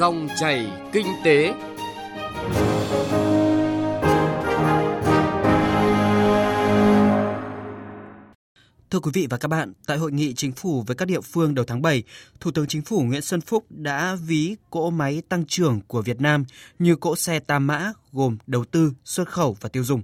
Dòng 0.00 0.28
chảy 0.36 0.70
kinh 0.92 1.06
tế. 1.24 1.54
Thưa 8.90 8.98
quý 9.02 9.10
vị 9.14 9.26
và 9.30 9.36
các 9.38 9.48
bạn, 9.48 9.72
tại 9.86 9.98
hội 9.98 10.12
nghị 10.12 10.34
chính 10.34 10.52
phủ 10.52 10.82
với 10.86 10.96
các 10.96 11.04
địa 11.04 11.20
phương 11.20 11.54
đầu 11.54 11.64
tháng 11.64 11.82
7, 11.82 12.02
Thủ 12.40 12.50
tướng 12.50 12.66
Chính 12.66 12.82
phủ 12.82 13.02
Nguyễn 13.02 13.22
Xuân 13.22 13.40
Phúc 13.40 13.64
đã 13.68 14.16
ví 14.26 14.56
cỗ 14.70 14.90
máy 14.90 15.22
tăng 15.28 15.44
trưởng 15.46 15.80
của 15.86 16.02
Việt 16.02 16.20
Nam 16.20 16.44
như 16.78 16.96
cỗ 16.96 17.16
xe 17.16 17.40
tam 17.40 17.66
mã 17.66 17.92
gồm 18.12 18.36
đầu 18.46 18.64
tư, 18.64 18.92
xuất 19.04 19.28
khẩu 19.28 19.56
và 19.60 19.68
tiêu 19.68 19.84
dùng. 19.84 20.02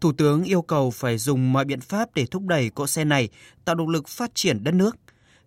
Thủ 0.00 0.12
tướng 0.12 0.44
yêu 0.44 0.62
cầu 0.62 0.90
phải 0.90 1.18
dùng 1.18 1.52
mọi 1.52 1.64
biện 1.64 1.80
pháp 1.80 2.14
để 2.14 2.26
thúc 2.26 2.42
đẩy 2.46 2.70
cỗ 2.70 2.86
xe 2.86 3.04
này 3.04 3.28
tạo 3.64 3.74
động 3.74 3.88
lực 3.88 4.08
phát 4.08 4.34
triển 4.34 4.64
đất 4.64 4.74
nước. 4.74 4.96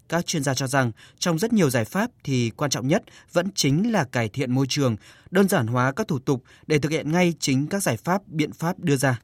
Các 0.10 0.26
chuyên 0.26 0.44
gia 0.44 0.54
cho 0.54 0.68
rằng 0.68 0.92
trong 1.20 1.40
rất 1.40 1.54
nhiều 1.54 1.70
giải 1.70 1.86
pháp 1.86 2.12
thì 2.24 2.50
quan 2.50 2.72
trọng 2.72 2.88
nhất 2.88 3.04
vẫn 3.34 3.52
chính 3.56 3.92
là 3.92 4.04
cải 4.04 4.30
thiện 4.30 4.52
môi 4.52 4.66
trường, 4.70 4.96
đơn 5.32 5.48
giản 5.48 5.68
hóa 5.68 5.92
các 5.92 6.08
thủ 6.08 6.20
tục 6.20 6.44
để 6.68 6.80
thực 6.80 6.92
hiện 6.92 7.12
ngay 7.12 7.34
chính 7.40 7.68
các 7.68 7.84
giải 7.84 7.98
pháp 7.98 8.28
biện 8.28 8.54
pháp 8.54 8.80
đưa 8.80 8.96
ra. 8.96 9.20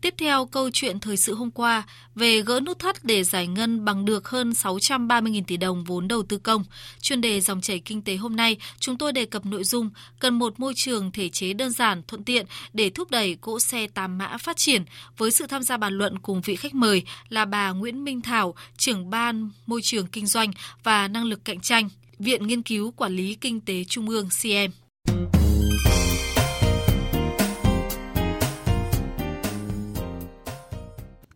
Tiếp 0.00 0.14
theo 0.18 0.46
câu 0.46 0.70
chuyện 0.72 1.00
thời 1.00 1.16
sự 1.16 1.34
hôm 1.34 1.50
qua 1.50 1.82
về 2.14 2.42
gỡ 2.42 2.60
nút 2.60 2.78
thắt 2.78 3.04
để 3.04 3.24
giải 3.24 3.46
ngân 3.46 3.84
bằng 3.84 4.04
được 4.04 4.28
hơn 4.28 4.50
630.000 4.50 5.42
tỷ 5.46 5.56
đồng 5.56 5.84
vốn 5.84 6.08
đầu 6.08 6.22
tư 6.22 6.38
công. 6.38 6.64
Chuyên 7.00 7.20
đề 7.20 7.40
dòng 7.40 7.60
chảy 7.60 7.78
kinh 7.78 8.02
tế 8.02 8.16
hôm 8.16 8.36
nay, 8.36 8.56
chúng 8.78 8.98
tôi 8.98 9.12
đề 9.12 9.24
cập 9.24 9.46
nội 9.46 9.64
dung 9.64 9.90
cần 10.18 10.38
một 10.38 10.60
môi 10.60 10.72
trường 10.76 11.12
thể 11.12 11.28
chế 11.28 11.52
đơn 11.52 11.70
giản, 11.70 12.02
thuận 12.08 12.24
tiện 12.24 12.46
để 12.72 12.90
thúc 12.90 13.10
đẩy 13.10 13.34
cỗ 13.34 13.60
xe 13.60 13.86
tám 13.86 14.18
mã 14.18 14.36
phát 14.36 14.56
triển 14.56 14.82
với 15.16 15.30
sự 15.30 15.46
tham 15.46 15.62
gia 15.62 15.76
bàn 15.76 15.98
luận 15.98 16.18
cùng 16.18 16.40
vị 16.40 16.56
khách 16.56 16.74
mời 16.74 17.02
là 17.28 17.44
bà 17.44 17.70
Nguyễn 17.70 18.04
Minh 18.04 18.20
Thảo, 18.20 18.54
trưởng 18.76 19.10
ban 19.10 19.50
môi 19.66 19.82
trường 19.82 20.06
kinh 20.06 20.26
doanh 20.26 20.50
và 20.82 21.08
năng 21.08 21.24
lực 21.24 21.44
cạnh 21.44 21.60
tranh, 21.60 21.88
Viện 22.18 22.46
Nghiên 22.46 22.62
cứu 22.62 22.90
Quản 22.90 23.16
lý 23.16 23.34
Kinh 23.34 23.60
tế 23.60 23.84
Trung 23.84 24.08
ương 24.08 24.28
CM. 24.42 25.35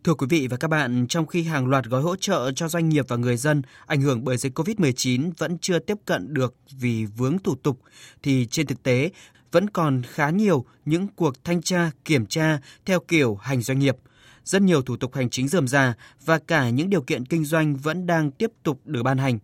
Thưa 0.03 0.13
quý 0.13 0.27
vị 0.29 0.47
và 0.47 0.57
các 0.57 0.67
bạn, 0.67 1.05
trong 1.09 1.27
khi 1.27 1.43
hàng 1.43 1.67
loạt 1.67 1.85
gói 1.85 2.01
hỗ 2.01 2.15
trợ 2.15 2.51
cho 2.51 2.67
doanh 2.67 2.89
nghiệp 2.89 3.05
và 3.07 3.15
người 3.15 3.37
dân 3.37 3.61
ảnh 3.85 4.01
hưởng 4.01 4.23
bởi 4.23 4.37
dịch 4.37 4.59
COVID-19 4.59 5.31
vẫn 5.37 5.57
chưa 5.57 5.79
tiếp 5.79 5.97
cận 6.05 6.33
được 6.33 6.55
vì 6.71 7.05
vướng 7.05 7.39
thủ 7.39 7.55
tục, 7.55 7.79
thì 8.23 8.47
trên 8.51 8.67
thực 8.67 8.83
tế 8.83 9.11
vẫn 9.51 9.69
còn 9.69 10.01
khá 10.03 10.29
nhiều 10.29 10.65
những 10.85 11.07
cuộc 11.07 11.43
thanh 11.43 11.61
tra, 11.61 11.91
kiểm 12.05 12.25
tra 12.25 12.59
theo 12.85 12.99
kiểu 12.99 13.35
hành 13.35 13.61
doanh 13.61 13.79
nghiệp. 13.79 13.97
Rất 14.43 14.61
nhiều 14.61 14.81
thủ 14.81 14.97
tục 14.97 15.15
hành 15.15 15.29
chính 15.29 15.47
dườm 15.47 15.67
già 15.67 15.93
và 16.25 16.39
cả 16.39 16.69
những 16.69 16.89
điều 16.89 17.01
kiện 17.01 17.25
kinh 17.25 17.45
doanh 17.45 17.75
vẫn 17.75 18.07
đang 18.07 18.31
tiếp 18.31 18.51
tục 18.63 18.81
được 18.85 19.03
ban 19.03 19.17
hành. 19.17 19.39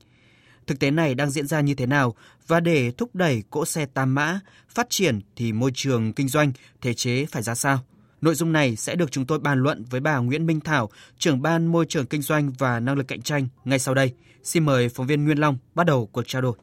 Thực 0.68 0.80
tế 0.80 0.92
này 0.92 1.16
đang 1.16 1.30
diễn 1.32 1.48
ra 1.48 1.62
như 1.62 1.76
thế 1.76 1.86
nào 1.86 2.16
và 2.48 2.60
để 2.60 2.92
thúc 2.92 3.16
đẩy 3.16 3.44
cỗ 3.50 3.66
xe 3.66 3.86
tam 3.86 4.16
mã 4.16 4.40
phát 4.70 4.90
triển 4.90 5.20
thì 5.36 5.54
môi 5.54 5.72
trường 5.74 6.14
kinh 6.14 6.28
doanh, 6.28 6.52
thể 6.82 6.94
chế 6.94 7.26
phải 7.26 7.44
ra 7.44 7.56
sao? 7.56 7.84
Nội 8.22 8.36
dung 8.36 8.52
này 8.52 8.76
sẽ 8.76 8.96
được 8.96 9.12
chúng 9.12 9.26
tôi 9.26 9.40
bàn 9.40 9.64
luận 9.64 9.86
với 9.90 10.00
bà 10.00 10.18
Nguyễn 10.18 10.46
Minh 10.46 10.60
Thảo, 10.60 10.90
trưởng 11.18 11.42
ban 11.42 11.66
môi 11.68 11.86
trường 11.90 12.06
kinh 12.06 12.22
doanh 12.22 12.52
và 12.58 12.80
năng 12.80 12.98
lực 12.98 13.08
cạnh 13.08 13.22
tranh 13.22 13.48
ngay 13.66 13.80
sau 13.80 13.94
đây. 13.94 14.14
Xin 14.44 14.66
mời 14.66 14.90
phóng 14.90 15.08
viên 15.08 15.26
Nguyên 15.26 15.38
Long 15.38 15.58
bắt 15.76 15.84
đầu 15.84 16.10
cuộc 16.12 16.24
trao 16.28 16.42
đổi. 16.42 16.54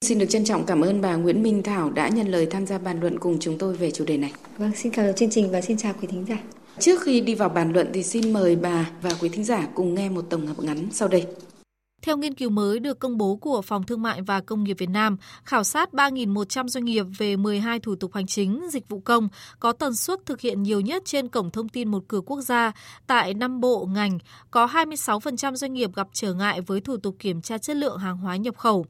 Xin 0.00 0.18
được 0.18 0.26
trân 0.28 0.44
trọng 0.44 0.66
cảm 0.66 0.80
ơn 0.80 1.00
bà 1.00 1.16
Nguyễn 1.16 1.42
Minh 1.42 1.62
Thảo 1.62 1.90
đã 1.90 2.08
nhận 2.08 2.28
lời 2.28 2.46
tham 2.50 2.66
gia 2.66 2.78
bàn 2.78 3.00
luận 3.00 3.18
cùng 3.18 3.36
chúng 3.40 3.58
tôi 3.58 3.76
về 3.76 3.90
chủ 3.90 4.04
đề 4.04 4.16
này. 4.16 4.32
Vâng, 4.58 4.72
xin 4.76 4.92
chào 4.92 5.12
chương 5.12 5.30
trình 5.30 5.50
và 5.50 5.60
xin 5.60 5.76
chào 5.76 5.94
quý 6.00 6.08
thính 6.10 6.24
giả. 6.28 6.38
Trước 6.78 7.02
khi 7.02 7.20
đi 7.20 7.34
vào 7.34 7.48
bàn 7.48 7.72
luận 7.72 7.90
thì 7.92 8.02
xin 8.02 8.32
mời 8.32 8.56
bà 8.56 8.90
và 9.02 9.10
quý 9.20 9.28
thính 9.28 9.44
giả 9.44 9.68
cùng 9.74 9.94
nghe 9.94 10.08
một 10.08 10.22
tổng 10.30 10.46
hợp 10.46 10.58
ngắn 10.58 10.88
sau 10.92 11.08
đây. 11.08 11.26
Theo 12.06 12.16
nghiên 12.16 12.34
cứu 12.34 12.50
mới 12.50 12.78
được 12.78 12.98
công 12.98 13.18
bố 13.18 13.36
của 13.36 13.62
Phòng 13.62 13.82
Thương 13.82 14.02
mại 14.02 14.22
và 14.22 14.40
Công 14.40 14.64
nghiệp 14.64 14.76
Việt 14.78 14.90
Nam, 14.90 15.16
khảo 15.44 15.64
sát 15.64 15.92
3.100 15.92 16.68
doanh 16.68 16.84
nghiệp 16.84 17.06
về 17.18 17.36
12 17.36 17.80
thủ 17.80 17.94
tục 17.94 18.14
hành 18.14 18.26
chính, 18.26 18.66
dịch 18.70 18.88
vụ 18.88 19.00
công 19.00 19.28
có 19.60 19.72
tần 19.72 19.94
suất 19.94 20.26
thực 20.26 20.40
hiện 20.40 20.62
nhiều 20.62 20.80
nhất 20.80 21.02
trên 21.06 21.28
cổng 21.28 21.50
thông 21.50 21.68
tin 21.68 21.88
một 21.88 22.04
cửa 22.08 22.20
quốc 22.20 22.40
gia. 22.40 22.72
Tại 23.06 23.34
5 23.34 23.60
bộ 23.60 23.86
ngành, 23.86 24.18
có 24.50 24.66
26% 24.66 25.56
doanh 25.56 25.72
nghiệp 25.72 25.90
gặp 25.94 26.08
trở 26.12 26.34
ngại 26.34 26.60
với 26.60 26.80
thủ 26.80 26.96
tục 26.96 27.16
kiểm 27.18 27.42
tra 27.42 27.58
chất 27.58 27.76
lượng 27.76 27.98
hàng 27.98 28.16
hóa 28.16 28.36
nhập 28.36 28.56
khẩu 28.56 28.86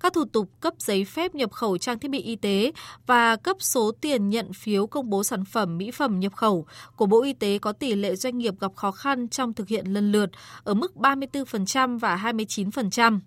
các 0.00 0.12
thủ 0.12 0.24
tục 0.24 0.50
cấp 0.60 0.74
giấy 0.78 1.04
phép 1.04 1.34
nhập 1.34 1.52
khẩu 1.52 1.78
trang 1.78 1.98
thiết 1.98 2.10
bị 2.10 2.22
y 2.22 2.36
tế 2.36 2.72
và 3.06 3.36
cấp 3.36 3.56
số 3.60 3.92
tiền 4.00 4.28
nhận 4.28 4.52
phiếu 4.52 4.86
công 4.86 5.10
bố 5.10 5.24
sản 5.24 5.44
phẩm 5.44 5.78
mỹ 5.78 5.90
phẩm 5.90 6.20
nhập 6.20 6.32
khẩu 6.36 6.66
của 6.96 7.06
Bộ 7.06 7.22
Y 7.22 7.32
tế 7.32 7.58
có 7.58 7.72
tỷ 7.72 7.94
lệ 7.94 8.16
doanh 8.16 8.38
nghiệp 8.38 8.54
gặp 8.60 8.72
khó 8.76 8.90
khăn 8.90 9.28
trong 9.28 9.54
thực 9.54 9.68
hiện 9.68 9.86
lần 9.86 10.12
lượt 10.12 10.30
ở 10.64 10.74
mức 10.74 10.92
34% 10.94 11.98
và 11.98 12.16
29%. 12.16 13.20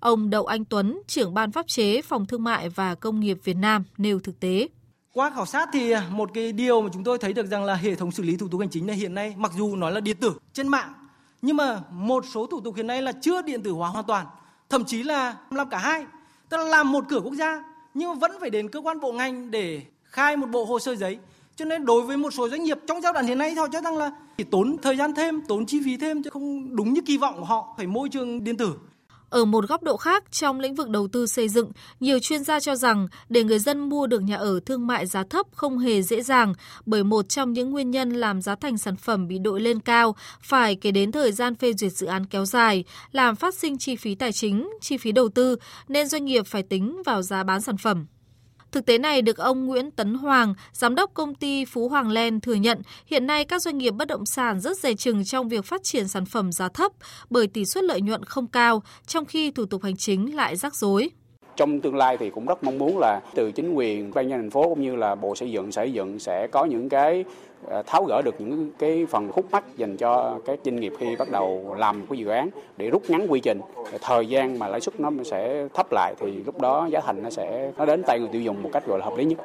Ông 0.00 0.30
Đậu 0.30 0.46
Anh 0.46 0.64
Tuấn, 0.64 1.02
trưởng 1.06 1.34
ban 1.34 1.52
pháp 1.52 1.66
chế 1.68 2.02
Phòng 2.02 2.26
Thương 2.26 2.44
mại 2.44 2.68
và 2.68 2.94
Công 2.94 3.20
nghiệp 3.20 3.38
Việt 3.44 3.56
Nam 3.56 3.84
nêu 3.96 4.20
thực 4.20 4.40
tế. 4.40 4.68
Qua 5.12 5.30
khảo 5.30 5.46
sát 5.46 5.68
thì 5.72 5.90
à, 5.90 6.06
một 6.10 6.30
cái 6.34 6.52
điều 6.52 6.82
mà 6.82 6.88
chúng 6.92 7.04
tôi 7.04 7.18
thấy 7.18 7.32
được 7.32 7.46
rằng 7.46 7.64
là 7.64 7.74
hệ 7.74 7.94
thống 7.94 8.12
xử 8.12 8.22
lý 8.22 8.36
thủ 8.36 8.48
tục 8.48 8.60
hành 8.60 8.70
chính 8.70 8.86
này 8.86 8.96
hiện 8.96 9.14
nay 9.14 9.34
mặc 9.36 9.52
dù 9.56 9.76
nói 9.76 9.92
là 9.92 10.00
điện 10.00 10.16
tử 10.20 10.32
trên 10.52 10.68
mạng 10.68 10.92
nhưng 11.42 11.56
mà 11.56 11.80
một 11.90 12.24
số 12.32 12.46
thủ 12.46 12.60
tục 12.60 12.76
hiện 12.76 12.86
nay 12.86 13.02
là 13.02 13.12
chưa 13.12 13.42
điện 13.42 13.62
tử 13.62 13.70
hóa 13.70 13.88
hoàn 13.88 14.04
toàn 14.04 14.26
thậm 14.74 14.84
chí 14.84 15.02
là 15.02 15.36
làm 15.50 15.68
cả 15.68 15.78
hai, 15.78 16.04
tức 16.48 16.56
là 16.56 16.64
làm 16.64 16.92
một 16.92 17.04
cửa 17.08 17.20
quốc 17.20 17.34
gia 17.34 17.62
nhưng 17.94 18.08
mà 18.08 18.14
vẫn 18.14 18.32
phải 18.40 18.50
đến 18.50 18.68
cơ 18.68 18.80
quan 18.80 19.00
bộ 19.00 19.12
ngành 19.12 19.50
để 19.50 19.82
khai 20.04 20.36
một 20.36 20.46
bộ 20.50 20.64
hồ 20.64 20.78
sơ 20.78 20.96
giấy. 20.96 21.18
Cho 21.56 21.64
nên 21.64 21.84
đối 21.84 22.02
với 22.02 22.16
một 22.16 22.30
số 22.30 22.48
doanh 22.48 22.64
nghiệp 22.64 22.78
trong 22.86 23.00
giai 23.00 23.12
đoạn 23.12 23.26
hiện 23.26 23.38
nay 23.38 23.54
họ 23.54 23.68
cho 23.72 23.80
rằng 23.80 23.96
là 23.96 24.10
chỉ 24.38 24.44
tốn 24.44 24.76
thời 24.82 24.96
gian 24.96 25.14
thêm, 25.14 25.40
tốn 25.40 25.66
chi 25.66 25.80
phí 25.84 25.96
thêm 25.96 26.22
chứ 26.22 26.30
không 26.30 26.76
đúng 26.76 26.92
như 26.92 27.00
kỳ 27.00 27.16
vọng 27.16 27.34
của 27.38 27.44
họ 27.44 27.74
phải 27.76 27.86
môi 27.86 28.08
trường 28.08 28.44
điện 28.44 28.56
tử 28.56 28.74
ở 29.34 29.44
một 29.44 29.68
góc 29.68 29.82
độ 29.82 29.96
khác, 29.96 30.24
trong 30.30 30.60
lĩnh 30.60 30.74
vực 30.74 30.88
đầu 30.88 31.08
tư 31.08 31.26
xây 31.26 31.48
dựng, 31.48 31.72
nhiều 32.00 32.18
chuyên 32.18 32.44
gia 32.44 32.60
cho 32.60 32.76
rằng 32.76 33.08
để 33.28 33.44
người 33.44 33.58
dân 33.58 33.88
mua 33.88 34.06
được 34.06 34.22
nhà 34.22 34.36
ở 34.36 34.60
thương 34.66 34.86
mại 34.86 35.06
giá 35.06 35.24
thấp 35.30 35.46
không 35.54 35.78
hề 35.78 36.02
dễ 36.02 36.22
dàng, 36.22 36.54
bởi 36.86 37.04
một 37.04 37.28
trong 37.28 37.52
những 37.52 37.70
nguyên 37.70 37.90
nhân 37.90 38.10
làm 38.10 38.42
giá 38.42 38.54
thành 38.54 38.78
sản 38.78 38.96
phẩm 38.96 39.28
bị 39.28 39.38
đội 39.38 39.60
lên 39.60 39.80
cao 39.80 40.16
phải 40.42 40.76
kể 40.76 40.90
đến 40.90 41.12
thời 41.12 41.32
gian 41.32 41.54
phê 41.54 41.72
duyệt 41.72 41.92
dự 41.92 42.06
án 42.06 42.26
kéo 42.26 42.44
dài, 42.44 42.84
làm 43.12 43.36
phát 43.36 43.54
sinh 43.54 43.78
chi 43.78 43.96
phí 43.96 44.14
tài 44.14 44.32
chính, 44.32 44.70
chi 44.80 44.96
phí 44.96 45.12
đầu 45.12 45.28
tư, 45.28 45.56
nên 45.88 46.08
doanh 46.08 46.24
nghiệp 46.24 46.46
phải 46.46 46.62
tính 46.62 47.02
vào 47.06 47.22
giá 47.22 47.44
bán 47.44 47.60
sản 47.60 47.76
phẩm. 47.76 48.06
Thực 48.74 48.86
tế 48.86 48.98
này 48.98 49.22
được 49.22 49.36
ông 49.38 49.66
Nguyễn 49.66 49.90
Tấn 49.90 50.14
Hoàng, 50.14 50.54
giám 50.72 50.94
đốc 50.94 51.14
công 51.14 51.34
ty 51.34 51.64
Phú 51.64 51.88
Hoàng 51.88 52.10
Len 52.10 52.40
thừa 52.40 52.54
nhận. 52.54 52.82
Hiện 53.06 53.26
nay 53.26 53.44
các 53.44 53.62
doanh 53.62 53.78
nghiệp 53.78 53.90
bất 53.90 54.08
động 54.08 54.26
sản 54.26 54.60
rất 54.60 54.78
dè 54.78 54.94
chừng 54.94 55.24
trong 55.24 55.48
việc 55.48 55.64
phát 55.64 55.82
triển 55.84 56.08
sản 56.08 56.26
phẩm 56.26 56.52
giá 56.52 56.68
thấp 56.68 56.92
bởi 57.30 57.46
tỷ 57.46 57.64
suất 57.64 57.84
lợi 57.84 58.00
nhuận 58.00 58.24
không 58.24 58.46
cao, 58.46 58.82
trong 59.06 59.24
khi 59.24 59.50
thủ 59.50 59.64
tục 59.64 59.82
hành 59.82 59.96
chính 59.96 60.36
lại 60.36 60.56
rắc 60.56 60.74
rối. 60.74 61.10
Trong 61.56 61.80
tương 61.80 61.94
lai 61.94 62.16
thì 62.16 62.30
cũng 62.30 62.46
rất 62.46 62.64
mong 62.64 62.78
muốn 62.78 62.98
là 62.98 63.20
từ 63.34 63.52
chính 63.52 63.74
quyền 63.74 64.10
ban 64.14 64.28
nhân 64.28 64.40
thành 64.40 64.50
phố 64.50 64.62
cũng 64.62 64.82
như 64.82 64.96
là 64.96 65.14
bộ 65.14 65.34
xây 65.34 65.50
dựng 65.50 65.72
sở 65.72 65.82
xây 65.82 65.92
dựng 65.92 66.18
sẽ 66.18 66.46
có 66.46 66.64
những 66.64 66.88
cái 66.88 67.24
À, 67.70 67.82
tháo 67.86 68.04
gỡ 68.04 68.22
được 68.22 68.34
những 68.38 68.70
cái 68.78 69.06
phần 69.06 69.32
khúc 69.32 69.44
mắc 69.52 69.64
dành 69.76 69.96
cho 69.96 70.38
các 70.44 70.58
doanh 70.64 70.80
nghiệp 70.80 70.92
khi 70.98 71.16
bắt 71.16 71.30
đầu 71.30 71.74
làm 71.78 72.06
cái 72.06 72.18
dự 72.18 72.28
án 72.28 72.48
để 72.76 72.90
rút 72.90 73.02
ngắn 73.08 73.26
quy 73.28 73.40
trình. 73.40 73.60
Thời 74.00 74.26
gian 74.26 74.58
mà 74.58 74.68
lãi 74.68 74.80
suất 74.80 75.00
nó 75.00 75.10
sẽ 75.24 75.68
thấp 75.74 75.86
lại 75.92 76.14
thì 76.20 76.32
lúc 76.46 76.60
đó 76.60 76.88
giá 76.90 77.00
thành 77.00 77.22
nó 77.22 77.30
sẽ, 77.30 77.72
nó 77.76 77.84
đến 77.84 78.02
tay 78.02 78.18
người 78.18 78.28
tiêu 78.32 78.42
dùng 78.42 78.62
một 78.62 78.70
cách 78.72 78.86
gọi 78.86 78.98
là 78.98 79.04
hợp 79.04 79.16
lý 79.16 79.24
nhất. 79.24 79.38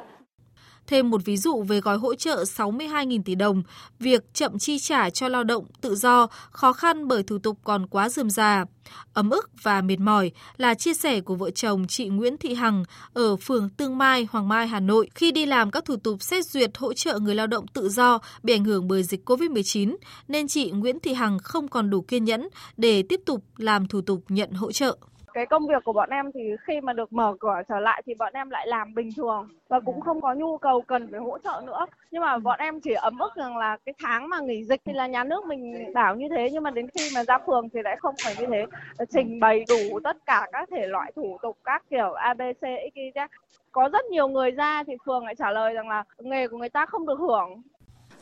Thêm 0.90 1.10
một 1.10 1.24
ví 1.24 1.36
dụ 1.36 1.62
về 1.62 1.80
gói 1.80 1.98
hỗ 1.98 2.14
trợ 2.14 2.44
62.000 2.56 3.22
tỷ 3.24 3.34
đồng, 3.34 3.62
việc 3.98 4.34
chậm 4.34 4.58
chi 4.58 4.78
trả 4.78 5.10
cho 5.10 5.28
lao 5.28 5.44
động 5.44 5.64
tự 5.80 5.94
do 5.94 6.26
khó 6.50 6.72
khăn 6.72 7.08
bởi 7.08 7.22
thủ 7.22 7.38
tục 7.38 7.58
còn 7.64 7.86
quá 7.86 8.08
rườm 8.08 8.30
rà. 8.30 8.64
Ấm 9.12 9.30
ức 9.30 9.50
và 9.62 9.80
mệt 9.82 10.00
mỏi 10.00 10.30
là 10.56 10.74
chia 10.74 10.94
sẻ 10.94 11.20
của 11.20 11.34
vợ 11.34 11.50
chồng 11.50 11.86
chị 11.86 12.08
Nguyễn 12.08 12.36
Thị 12.36 12.54
Hằng 12.54 12.84
ở 13.12 13.36
phường 13.36 13.68
Tương 13.68 13.98
Mai, 13.98 14.28
Hoàng 14.30 14.48
Mai, 14.48 14.68
Hà 14.68 14.80
Nội 14.80 15.10
khi 15.14 15.32
đi 15.32 15.46
làm 15.46 15.70
các 15.70 15.84
thủ 15.84 15.96
tục 15.96 16.22
xét 16.22 16.46
duyệt 16.46 16.78
hỗ 16.78 16.92
trợ 16.92 17.18
người 17.18 17.34
lao 17.34 17.46
động 17.46 17.66
tự 17.66 17.88
do 17.88 18.18
bị 18.42 18.54
ảnh 18.54 18.64
hưởng 18.64 18.88
bởi 18.88 19.02
dịch 19.02 19.28
COVID-19, 19.28 19.96
nên 20.28 20.48
chị 20.48 20.70
Nguyễn 20.70 21.00
Thị 21.00 21.14
Hằng 21.14 21.38
không 21.38 21.68
còn 21.68 21.90
đủ 21.90 22.00
kiên 22.00 22.24
nhẫn 22.24 22.48
để 22.76 23.02
tiếp 23.02 23.20
tục 23.26 23.44
làm 23.56 23.86
thủ 23.86 24.00
tục 24.00 24.24
nhận 24.28 24.50
hỗ 24.52 24.72
trợ 24.72 24.96
cái 25.34 25.46
công 25.46 25.66
việc 25.66 25.84
của 25.84 25.92
bọn 25.92 26.10
em 26.10 26.32
thì 26.32 26.56
khi 26.60 26.80
mà 26.80 26.92
được 26.92 27.12
mở 27.12 27.34
cửa 27.40 27.62
trở 27.68 27.80
lại 27.80 28.02
thì 28.06 28.14
bọn 28.14 28.32
em 28.32 28.50
lại 28.50 28.66
làm 28.66 28.94
bình 28.94 29.10
thường 29.16 29.48
và 29.68 29.80
cũng 29.80 30.00
không 30.00 30.20
có 30.20 30.34
nhu 30.34 30.58
cầu 30.58 30.82
cần 30.82 31.08
phải 31.10 31.20
hỗ 31.20 31.38
trợ 31.38 31.62
nữa. 31.66 31.86
Nhưng 32.10 32.22
mà 32.22 32.38
bọn 32.38 32.58
em 32.58 32.80
chỉ 32.80 32.92
ấm 32.92 33.18
ức 33.18 33.34
rằng 33.36 33.56
là 33.56 33.76
cái 33.86 33.94
tháng 34.02 34.28
mà 34.28 34.40
nghỉ 34.40 34.64
dịch 34.64 34.80
thì 34.84 34.92
là 34.92 35.06
nhà 35.06 35.24
nước 35.24 35.46
mình 35.46 35.92
bảo 35.94 36.16
như 36.16 36.28
thế 36.28 36.50
nhưng 36.52 36.62
mà 36.62 36.70
đến 36.70 36.86
khi 36.94 37.10
mà 37.14 37.24
ra 37.24 37.38
phường 37.46 37.68
thì 37.68 37.82
lại 37.82 37.96
không 37.96 38.14
phải 38.24 38.34
như 38.38 38.46
thế. 38.46 38.66
Trình 39.10 39.40
bày 39.40 39.64
đủ 39.68 40.00
tất 40.04 40.16
cả 40.26 40.48
các 40.52 40.68
thể 40.70 40.86
loại 40.86 41.12
thủ 41.16 41.38
tục 41.42 41.56
các 41.64 41.82
kiểu 41.90 42.12
abc 42.12 42.62
xyz 42.62 43.28
có 43.72 43.88
rất 43.92 44.04
nhiều 44.04 44.28
người 44.28 44.50
ra 44.50 44.84
thì 44.86 44.92
phường 45.06 45.24
lại 45.24 45.34
trả 45.34 45.50
lời 45.50 45.74
rằng 45.74 45.88
là 45.88 46.04
nghề 46.18 46.48
của 46.48 46.56
người 46.56 46.68
ta 46.68 46.86
không 46.86 47.06
được 47.06 47.18
hưởng 47.18 47.62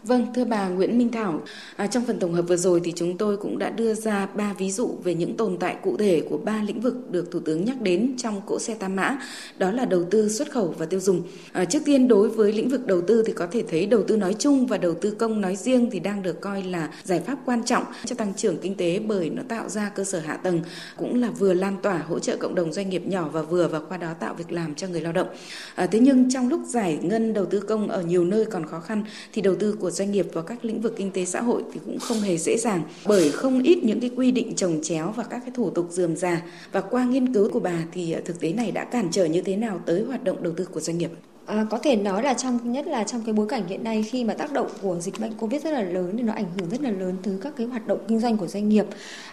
Vâng, 0.04 0.26
thưa 0.34 0.44
bà 0.44 0.68
Nguyễn 0.68 0.98
Minh 0.98 1.10
Thảo, 1.12 1.42
à, 1.76 1.86
trong 1.86 2.04
phần 2.04 2.18
tổng 2.18 2.34
hợp 2.34 2.42
vừa 2.42 2.56
rồi 2.56 2.80
thì 2.84 2.92
chúng 2.96 3.18
tôi 3.18 3.36
cũng 3.36 3.58
đã 3.58 3.70
đưa 3.70 3.94
ra 3.94 4.26
ba 4.26 4.54
ví 4.58 4.70
dụ 4.70 4.90
về 5.04 5.14
những 5.14 5.36
tồn 5.36 5.56
tại 5.60 5.76
cụ 5.82 5.96
thể 5.96 6.22
của 6.30 6.38
ba 6.38 6.62
lĩnh 6.66 6.80
vực 6.80 7.10
được 7.10 7.30
Thủ 7.30 7.40
tướng 7.40 7.64
nhắc 7.64 7.80
đến 7.80 8.14
trong 8.18 8.40
cỗ 8.46 8.58
xe 8.58 8.74
tam 8.74 8.96
mã, 8.96 9.18
đó 9.58 9.70
là 9.70 9.84
đầu 9.84 10.04
tư, 10.10 10.28
xuất 10.28 10.50
khẩu 10.50 10.74
và 10.78 10.86
tiêu 10.86 11.00
dùng. 11.00 11.22
À, 11.52 11.64
trước 11.64 11.78
tiên 11.84 12.08
đối 12.08 12.28
với 12.28 12.52
lĩnh 12.52 12.68
vực 12.68 12.86
đầu 12.86 13.00
tư 13.00 13.22
thì 13.26 13.32
có 13.32 13.46
thể 13.46 13.62
thấy 13.68 13.86
đầu 13.86 14.02
tư 14.02 14.16
nói 14.16 14.34
chung 14.38 14.66
và 14.66 14.78
đầu 14.78 14.94
tư 14.94 15.10
công 15.10 15.40
nói 15.40 15.56
riêng 15.56 15.88
thì 15.90 16.00
đang 16.00 16.22
được 16.22 16.40
coi 16.40 16.62
là 16.62 16.88
giải 17.04 17.20
pháp 17.20 17.38
quan 17.44 17.64
trọng 17.64 17.84
cho 18.04 18.14
tăng 18.14 18.34
trưởng 18.34 18.58
kinh 18.58 18.74
tế 18.74 18.98
bởi 18.98 19.30
nó 19.30 19.42
tạo 19.48 19.68
ra 19.68 19.88
cơ 19.94 20.04
sở 20.04 20.18
hạ 20.18 20.36
tầng 20.36 20.60
cũng 20.96 21.20
là 21.20 21.30
vừa 21.30 21.54
lan 21.54 21.76
tỏa 21.82 21.98
hỗ 21.98 22.18
trợ 22.18 22.36
cộng 22.36 22.54
đồng 22.54 22.72
doanh 22.72 22.90
nghiệp 22.90 23.02
nhỏ 23.06 23.28
và 23.32 23.42
vừa 23.42 23.68
và 23.68 23.80
qua 23.88 23.96
đó 23.96 24.14
tạo 24.20 24.34
việc 24.34 24.52
làm 24.52 24.74
cho 24.74 24.88
người 24.88 25.00
lao 25.00 25.12
động. 25.12 25.28
À, 25.74 25.86
thế 25.86 25.98
nhưng 25.98 26.30
trong 26.30 26.48
lúc 26.48 26.60
giải 26.66 26.98
ngân 27.02 27.34
đầu 27.34 27.46
tư 27.46 27.60
công 27.60 27.88
ở 27.88 28.02
nhiều 28.02 28.24
nơi 28.24 28.44
còn 28.44 28.66
khó 28.66 28.80
khăn 28.80 29.04
thì 29.32 29.42
đầu 29.42 29.54
tư 29.54 29.76
của 29.80 29.87
của 29.88 29.92
doanh 29.92 30.12
nghiệp 30.12 30.26
vào 30.32 30.44
các 30.44 30.64
lĩnh 30.64 30.80
vực 30.80 30.94
kinh 30.96 31.10
tế 31.10 31.24
xã 31.24 31.40
hội 31.40 31.62
thì 31.72 31.80
cũng 31.84 31.98
không 31.98 32.20
hề 32.20 32.38
dễ 32.38 32.56
dàng 32.56 32.82
bởi 33.06 33.30
không 33.30 33.62
ít 33.62 33.78
những 33.84 34.00
cái 34.00 34.10
quy 34.16 34.30
định 34.30 34.54
trồng 34.54 34.80
chéo 34.82 35.12
và 35.16 35.24
các 35.24 35.38
cái 35.38 35.50
thủ 35.54 35.70
tục 35.70 35.86
dườm 35.90 36.16
già 36.16 36.42
và 36.72 36.80
qua 36.80 37.04
nghiên 37.04 37.34
cứu 37.34 37.50
của 37.50 37.60
bà 37.60 37.84
thì 37.92 38.12
à, 38.12 38.20
thực 38.24 38.40
tế 38.40 38.52
này 38.52 38.70
đã 38.70 38.84
cản 38.84 39.08
trở 39.10 39.24
như 39.24 39.42
thế 39.42 39.56
nào 39.56 39.80
tới 39.86 40.02
hoạt 40.02 40.24
động 40.24 40.42
đầu 40.42 40.52
tư 40.56 40.64
của 40.64 40.80
doanh 40.80 40.98
nghiệp? 40.98 41.10
À, 41.48 41.66
có 41.70 41.78
thể 41.78 41.96
nói 41.96 42.22
là 42.22 42.34
trong 42.34 42.72
nhất 42.72 42.86
là 42.86 43.04
trong 43.04 43.22
cái 43.26 43.32
bối 43.32 43.46
cảnh 43.48 43.68
hiện 43.68 43.84
nay 43.84 44.02
khi 44.02 44.24
mà 44.24 44.34
tác 44.34 44.52
động 44.52 44.66
của 44.82 44.96
dịch 45.00 45.20
bệnh 45.20 45.34
covid 45.34 45.62
rất 45.62 45.70
là 45.70 45.82
lớn 45.82 46.14
thì 46.16 46.22
nó 46.22 46.32
ảnh 46.32 46.46
hưởng 46.58 46.70
rất 46.70 46.80
là 46.80 46.90
lớn 46.90 47.16
tới 47.22 47.38
các 47.42 47.52
cái 47.56 47.66
hoạt 47.66 47.86
động 47.86 47.98
kinh 48.08 48.20
doanh 48.20 48.36
của 48.36 48.46
doanh 48.46 48.68
nghiệp 48.68 48.86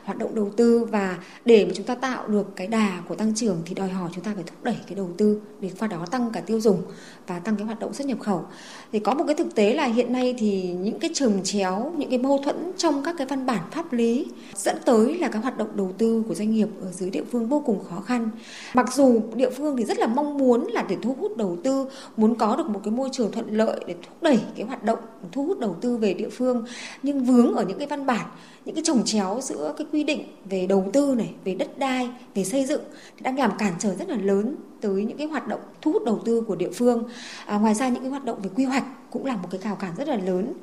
hoạt 0.04 0.18
động 0.18 0.36
đầu 0.36 0.50
tư. 0.58 0.86
Và 0.92 1.18
để 1.46 1.66
mà 1.66 1.72
chúng 1.76 1.86
ta 1.86 1.96
tạo 1.96 2.28
được 2.28 2.56
cái 2.56 2.68
đà 2.68 3.02
của 3.08 3.16
tăng 3.16 3.36
trưởng 3.36 3.58
thì 3.66 3.76
đòi 3.76 3.90
hỏi 3.90 4.10
chúng 4.14 4.24
ta 4.24 4.32
phải 4.36 4.44
thúc 4.44 4.64
đẩy 4.64 4.76
cái 4.88 4.96
đầu 4.96 5.10
tư 5.18 5.42
để 5.60 5.72
qua 5.80 5.88
đó 5.88 6.06
tăng 6.12 6.30
cả 6.34 6.40
tiêu 6.40 6.62
dùng 6.62 6.82
và 7.28 7.40
tăng 7.40 7.56
cái 7.56 7.66
hoạt 7.66 7.80
động 7.80 7.94
xuất 7.94 8.08
nhập 8.08 8.20
khẩu. 8.20 8.46
Thì 8.92 9.00
có 9.00 9.14
một 9.14 9.24
cái 9.28 9.36
thực 9.36 9.56
tế 9.56 9.74
là 9.74 9.86
hiện 9.86 10.14
nay 10.14 10.36
thì 10.38 10.64
những 10.64 11.00
cái 11.00 11.10
trồng 11.14 11.40
chéo 11.44 11.94
những 11.98 12.10
cái 12.10 12.20
mâu 12.20 12.40
thuẫn 12.44 12.72
trong 12.78 13.04
các 13.04 13.16
cái 13.18 13.28
văn 13.28 13.46
bản 13.46 13.62
pháp 13.72 13.94
lý 13.94 14.26
dẫn 14.56 14.78
tới 14.86 15.18
là 15.18 15.28
cái 15.28 15.42
hoạt 15.42 15.58
động 15.58 15.70
đầu 15.76 15.92
tư 15.98 16.24
của 16.28 16.36
doanh 16.36 16.52
nghiệp 16.52 16.68
ở 16.82 16.92
dưới 16.92 17.10
địa 17.10 17.24
phương 17.32 17.48
vô 17.48 17.64
cùng 17.66 17.84
khó 17.90 18.02
khăn. 18.02 18.30
Mặc 18.74 18.94
dù 18.94 19.22
địa 19.36 19.50
phương 19.50 19.78
thì 19.78 19.84
rất 19.84 20.00
là 20.00 20.08
mong 20.08 20.38
muốn 20.38 20.68
là 20.68 20.86
để 20.90 20.98
thu 21.02 21.16
hút 21.20 21.38
đầu 21.38 21.58
tư 21.64 21.86
muốn 22.18 22.36
có 22.36 22.56
được 22.56 22.70
một 22.70 22.82
cái 22.84 22.92
môi 22.92 23.10
trường 23.12 23.32
thuận 23.32 23.58
lợi 23.58 23.80
để 23.88 23.96
thúc 24.04 24.24
đẩy 24.24 24.40
cái 24.56 24.66
hoạt 24.66 24.84
động 24.84 25.00
thu 25.32 25.46
hút 25.46 25.60
đầu 25.60 25.76
tư 25.82 25.98
về 25.98 26.14
địa 26.14 26.30
phương 26.30 26.66
nhưng 27.04 27.26
vướng 27.26 27.56
ở 27.56 27.66
những 27.68 27.78
cái 27.78 27.88
văn 27.88 28.06
bản 28.06 28.26
những 28.66 28.76
cái 28.76 28.84
trồng 28.84 29.04
chéo 29.06 29.40
giữa 29.42 29.74
cái 29.78 29.88
quy 29.92 30.04
định 30.04 30.24
về 30.50 30.68
đầu 30.68 30.90
tư 30.94 31.16
này 31.18 31.34
về 31.44 31.56
đất 31.56 31.80
đai 31.80 32.10
về 32.36 32.44
xây 32.44 32.66
dựng 32.66 32.82
thì 33.18 33.24
đang 33.24 33.38
làm 33.38 33.52
cản 33.58 33.74
trở 33.80 33.96
rất 33.96 34.10
là 34.10 34.18
lớn 34.18 34.56
tới 34.82 35.04
những 35.04 35.18
cái 35.18 35.28
hoạt 35.28 35.48
động 35.48 35.60
thu 35.82 35.92
hút 35.92 36.06
đầu 36.06 36.22
tư 36.26 36.42
của 36.42 36.56
địa 36.56 36.72
phương. 36.74 37.04
À, 37.46 37.58
ngoài 37.58 37.76
ra 37.76 37.90
những 37.90 38.02
cái 38.02 38.10
hoạt 38.10 38.26
động 38.26 38.40
về 38.42 38.50
quy 38.56 38.66
hoạch 38.66 38.84
cũng 39.12 39.26
là 39.26 39.36
một 39.36 39.48
cái 39.52 39.62
rào 39.62 39.76
cản 39.76 39.92
rất 39.98 40.08
là 40.08 40.16
lớn 40.16 40.54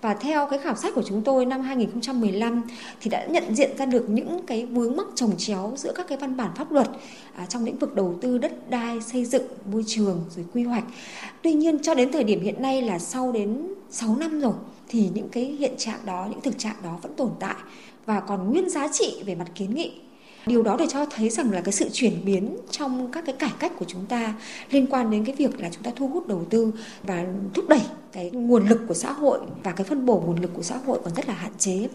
và 0.00 0.14
theo 0.14 0.46
cái 0.46 0.58
khảo 0.58 0.76
sát 0.76 0.94
của 0.94 1.02
chúng 1.02 1.22
tôi 1.22 1.46
năm 1.46 1.60
2015 1.60 2.62
thì 3.00 3.10
đã 3.10 3.26
nhận 3.26 3.54
diện 3.54 3.76
ra 3.78 3.86
được 3.86 4.10
những 4.10 4.46
cái 4.46 4.66
vướng 4.66 4.96
mắc 4.96 5.06
trồng 5.14 5.36
chéo 5.36 5.72
giữa 5.76 5.92
các 5.94 6.08
cái 6.08 6.18
văn 6.18 6.36
bản 6.36 6.50
pháp 6.56 6.72
luật 6.72 6.88
à, 7.34 7.46
trong 7.46 7.64
lĩnh 7.64 7.78
vực 7.78 7.94
đầu 7.94 8.14
tư 8.20 8.38
đất 8.38 8.70
đai, 8.70 9.00
xây 9.00 9.24
dựng, 9.24 9.42
môi 9.72 9.84
trường 9.86 10.24
rồi 10.36 10.44
quy 10.54 10.62
hoạch. 10.62 10.84
Tuy 11.42 11.52
nhiên 11.52 11.78
cho 11.82 11.94
đến 11.94 12.12
thời 12.12 12.24
điểm 12.24 12.40
hiện 12.40 12.62
nay 12.62 12.82
là 12.82 12.98
sau 12.98 13.32
đến 13.32 13.74
6 13.90 14.16
năm 14.16 14.40
rồi 14.40 14.54
thì 14.88 15.10
những 15.14 15.28
cái 15.28 15.44
hiện 15.44 15.74
trạng 15.78 15.98
đó, 16.04 16.26
những 16.30 16.40
thực 16.40 16.58
trạng 16.58 16.76
đó 16.82 16.98
vẫn 17.02 17.14
tồn 17.14 17.30
tại 17.40 17.56
và 18.06 18.20
còn 18.20 18.50
nguyên 18.50 18.70
giá 18.70 18.88
trị 18.92 19.22
về 19.26 19.34
mặt 19.34 19.46
kiến 19.54 19.74
nghị 19.74 19.92
điều 20.46 20.62
đó 20.62 20.76
để 20.78 20.86
cho 20.88 21.04
thấy 21.04 21.30
rằng 21.30 21.52
là 21.52 21.60
cái 21.60 21.72
sự 21.72 21.88
chuyển 21.92 22.24
biến 22.24 22.56
trong 22.70 23.12
các 23.12 23.24
cái 23.26 23.34
cải 23.38 23.52
cách 23.58 23.72
của 23.78 23.84
chúng 23.88 24.06
ta 24.06 24.34
liên 24.70 24.86
quan 24.86 25.10
đến 25.10 25.24
cái 25.24 25.34
việc 25.38 25.60
là 25.60 25.68
chúng 25.72 25.82
ta 25.82 25.90
thu 25.96 26.08
hút 26.08 26.26
đầu 26.26 26.44
tư 26.50 26.72
và 27.02 27.26
thúc 27.54 27.68
đẩy 27.68 27.80
cái 28.12 28.30
nguồn 28.30 28.68
lực 28.68 28.80
của 28.88 28.94
xã 28.94 29.12
hội 29.12 29.38
và 29.64 29.72
cái 29.72 29.84
phân 29.84 30.06
bổ 30.06 30.22
nguồn 30.26 30.42
lực 30.42 30.50
của 30.54 30.62
xã 30.62 30.76
hội 30.76 30.98
còn 31.04 31.14
rất 31.14 31.28
là 31.28 31.34
hạn 31.34 31.52
chế. 31.58 31.88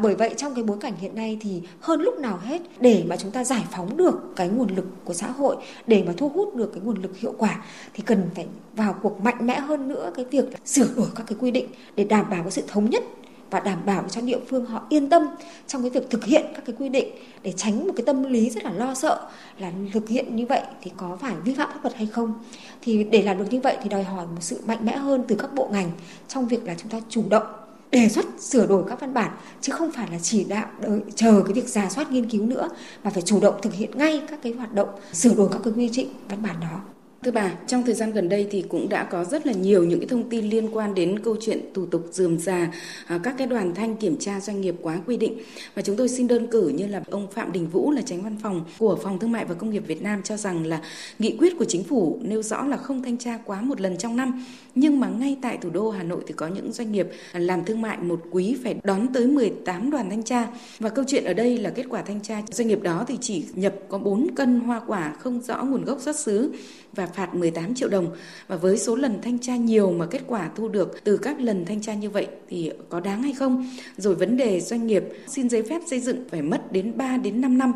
Bởi 0.00 0.14
vậy 0.14 0.34
trong 0.36 0.54
cái 0.54 0.64
bối 0.64 0.76
cảnh 0.80 0.92
hiện 1.00 1.14
nay 1.14 1.38
thì 1.40 1.62
hơn 1.80 2.00
lúc 2.00 2.18
nào 2.18 2.38
hết, 2.42 2.62
để 2.80 3.04
mà 3.08 3.16
chúng 3.16 3.30
ta 3.30 3.44
giải 3.44 3.64
phóng 3.72 3.96
được 3.96 4.14
cái 4.36 4.48
nguồn 4.48 4.76
lực 4.76 4.86
của 5.04 5.14
xã 5.14 5.30
hội, 5.30 5.56
để 5.86 6.04
mà 6.06 6.12
thu 6.16 6.28
hút 6.28 6.54
được 6.54 6.70
cái 6.72 6.80
nguồn 6.84 7.02
lực 7.02 7.18
hiệu 7.18 7.34
quả 7.38 7.64
thì 7.94 8.02
cần 8.06 8.22
phải 8.34 8.46
vào 8.76 8.94
cuộc 9.02 9.20
mạnh 9.20 9.46
mẽ 9.46 9.60
hơn 9.60 9.88
nữa 9.88 10.12
cái 10.16 10.24
việc 10.24 10.44
sửa 10.64 10.88
đổi 10.96 11.06
các 11.14 11.26
cái 11.26 11.38
quy 11.40 11.50
định 11.50 11.66
để 11.96 12.04
đảm 12.04 12.30
bảo 12.30 12.42
cái 12.42 12.50
sự 12.50 12.62
thống 12.68 12.90
nhất 12.90 13.04
và 13.50 13.60
đảm 13.60 13.78
bảo 13.86 14.04
cho 14.10 14.20
địa 14.20 14.38
phương 14.48 14.66
họ 14.66 14.86
yên 14.88 15.08
tâm 15.08 15.22
trong 15.66 15.82
cái 15.82 15.90
việc 15.90 16.10
thực 16.10 16.24
hiện 16.24 16.44
các 16.54 16.62
cái 16.66 16.76
quy 16.78 16.88
định 16.88 17.08
để 17.42 17.52
tránh 17.56 17.86
một 17.86 17.92
cái 17.96 18.04
tâm 18.06 18.22
lý 18.22 18.50
rất 18.50 18.64
là 18.64 18.70
lo 18.70 18.94
sợ 18.94 19.28
là 19.58 19.72
thực 19.92 20.08
hiện 20.08 20.36
như 20.36 20.46
vậy 20.46 20.62
thì 20.82 20.90
có 20.96 21.18
phải 21.20 21.34
vi 21.44 21.54
phạm 21.54 21.68
pháp 21.72 21.82
luật 21.82 21.94
hay 21.94 22.06
không. 22.06 22.34
Thì 22.82 23.04
để 23.04 23.22
làm 23.22 23.38
được 23.38 23.46
như 23.50 23.60
vậy 23.60 23.76
thì 23.82 23.88
đòi 23.88 24.02
hỏi 24.02 24.26
một 24.26 24.40
sự 24.40 24.60
mạnh 24.66 24.78
mẽ 24.82 24.96
hơn 24.96 25.24
từ 25.28 25.36
các 25.36 25.54
bộ 25.54 25.68
ngành 25.72 25.90
trong 26.28 26.48
việc 26.48 26.64
là 26.64 26.74
chúng 26.78 26.90
ta 26.90 27.00
chủ 27.08 27.24
động 27.28 27.46
đề 27.90 28.08
xuất, 28.08 28.26
sửa 28.40 28.66
đổi 28.66 28.84
các 28.88 29.00
văn 29.00 29.14
bản, 29.14 29.30
chứ 29.60 29.72
không 29.72 29.92
phải 29.92 30.08
là 30.12 30.18
chỉ 30.22 30.44
đạo 30.44 30.66
đợi, 30.80 31.00
chờ 31.14 31.42
cái 31.44 31.52
việc 31.52 31.68
giả 31.68 31.88
soát 31.90 32.10
nghiên 32.10 32.30
cứu 32.30 32.46
nữa, 32.46 32.68
mà 33.04 33.10
phải 33.10 33.22
chủ 33.22 33.40
động 33.40 33.54
thực 33.62 33.74
hiện 33.74 33.98
ngay 33.98 34.22
các 34.28 34.38
cái 34.42 34.52
hoạt 34.52 34.74
động 34.74 34.88
sửa 35.12 35.34
đổi 35.34 35.48
các 35.52 35.60
cái 35.64 35.72
quy 35.76 35.90
định, 35.96 36.08
văn 36.28 36.42
bản 36.42 36.56
đó. 36.60 36.80
Thưa 37.22 37.30
bà, 37.30 37.52
trong 37.66 37.82
thời 37.84 37.94
gian 37.94 38.12
gần 38.12 38.28
đây 38.28 38.46
thì 38.50 38.64
cũng 38.68 38.88
đã 38.88 39.04
có 39.04 39.24
rất 39.24 39.46
là 39.46 39.52
nhiều 39.52 39.84
những 39.84 40.00
cái 40.00 40.08
thông 40.08 40.30
tin 40.30 40.50
liên 40.50 40.76
quan 40.76 40.94
đến 40.94 41.18
câu 41.18 41.36
chuyện 41.40 41.60
thủ 41.74 41.86
tục 41.86 42.06
dườm 42.12 42.38
già, 42.38 42.72
à, 43.06 43.18
các 43.22 43.34
cái 43.38 43.46
đoàn 43.46 43.74
thanh 43.74 43.96
kiểm 43.96 44.16
tra 44.18 44.40
doanh 44.40 44.60
nghiệp 44.60 44.74
quá 44.82 44.98
quy 45.06 45.16
định. 45.16 45.38
Và 45.74 45.82
chúng 45.82 45.96
tôi 45.96 46.08
xin 46.08 46.28
đơn 46.28 46.46
cử 46.46 46.68
như 46.68 46.86
là 46.86 47.02
ông 47.10 47.26
Phạm 47.30 47.52
Đình 47.52 47.68
Vũ 47.68 47.90
là 47.90 48.02
tránh 48.02 48.22
văn 48.22 48.36
phòng 48.42 48.64
của 48.78 48.98
Phòng 49.02 49.18
Thương 49.18 49.32
mại 49.32 49.44
và 49.44 49.54
Công 49.54 49.70
nghiệp 49.70 49.82
Việt 49.86 50.02
Nam 50.02 50.22
cho 50.22 50.36
rằng 50.36 50.66
là 50.66 50.80
nghị 51.18 51.36
quyết 51.38 51.58
của 51.58 51.64
chính 51.64 51.84
phủ 51.84 52.18
nêu 52.22 52.42
rõ 52.42 52.66
là 52.66 52.76
không 52.76 53.02
thanh 53.02 53.16
tra 53.16 53.38
quá 53.44 53.60
một 53.60 53.80
lần 53.80 53.96
trong 53.96 54.16
năm. 54.16 54.44
Nhưng 54.74 55.00
mà 55.00 55.08
ngay 55.08 55.36
tại 55.42 55.58
thủ 55.60 55.70
đô 55.70 55.90
Hà 55.90 56.02
Nội 56.02 56.20
thì 56.26 56.34
có 56.34 56.48
những 56.48 56.72
doanh 56.72 56.92
nghiệp 56.92 57.08
làm 57.32 57.64
thương 57.64 57.80
mại 57.80 57.98
một 57.98 58.20
quý 58.30 58.56
phải 58.64 58.76
đón 58.84 59.12
tới 59.14 59.26
18 59.26 59.90
đoàn 59.90 60.10
thanh 60.10 60.22
tra. 60.22 60.48
Và 60.78 60.88
câu 60.88 61.04
chuyện 61.08 61.24
ở 61.24 61.34
đây 61.34 61.58
là 61.58 61.70
kết 61.70 61.84
quả 61.88 62.02
thanh 62.02 62.20
tra 62.20 62.42
doanh 62.50 62.68
nghiệp 62.68 62.82
đó 62.82 63.04
thì 63.08 63.18
chỉ 63.20 63.44
nhập 63.54 63.74
có 63.88 63.98
4 63.98 64.26
cân 64.36 64.60
hoa 64.60 64.80
quả 64.86 65.14
không 65.18 65.40
rõ 65.40 65.64
nguồn 65.64 65.84
gốc 65.84 66.00
xuất 66.00 66.16
xứ 66.16 66.52
và 66.92 67.07
phạt 67.14 67.34
18 67.34 67.74
triệu 67.74 67.88
đồng. 67.88 68.16
Và 68.48 68.56
với 68.56 68.78
số 68.78 68.96
lần 68.96 69.22
thanh 69.22 69.38
tra 69.38 69.56
nhiều 69.56 69.92
mà 69.92 70.06
kết 70.06 70.22
quả 70.26 70.50
thu 70.56 70.68
được 70.68 71.04
từ 71.04 71.16
các 71.16 71.40
lần 71.40 71.64
thanh 71.64 71.80
tra 71.80 71.94
như 71.94 72.10
vậy 72.10 72.26
thì 72.48 72.70
có 72.88 73.00
đáng 73.00 73.22
hay 73.22 73.32
không? 73.32 73.70
Rồi 73.96 74.14
vấn 74.14 74.36
đề 74.36 74.60
doanh 74.60 74.86
nghiệp 74.86 75.04
xin 75.26 75.48
giấy 75.48 75.62
phép 75.62 75.80
xây 75.86 76.00
dựng 76.00 76.28
phải 76.30 76.42
mất 76.42 76.72
đến 76.72 76.96
3 76.96 77.16
đến 77.16 77.40
5 77.40 77.58
năm. 77.58 77.72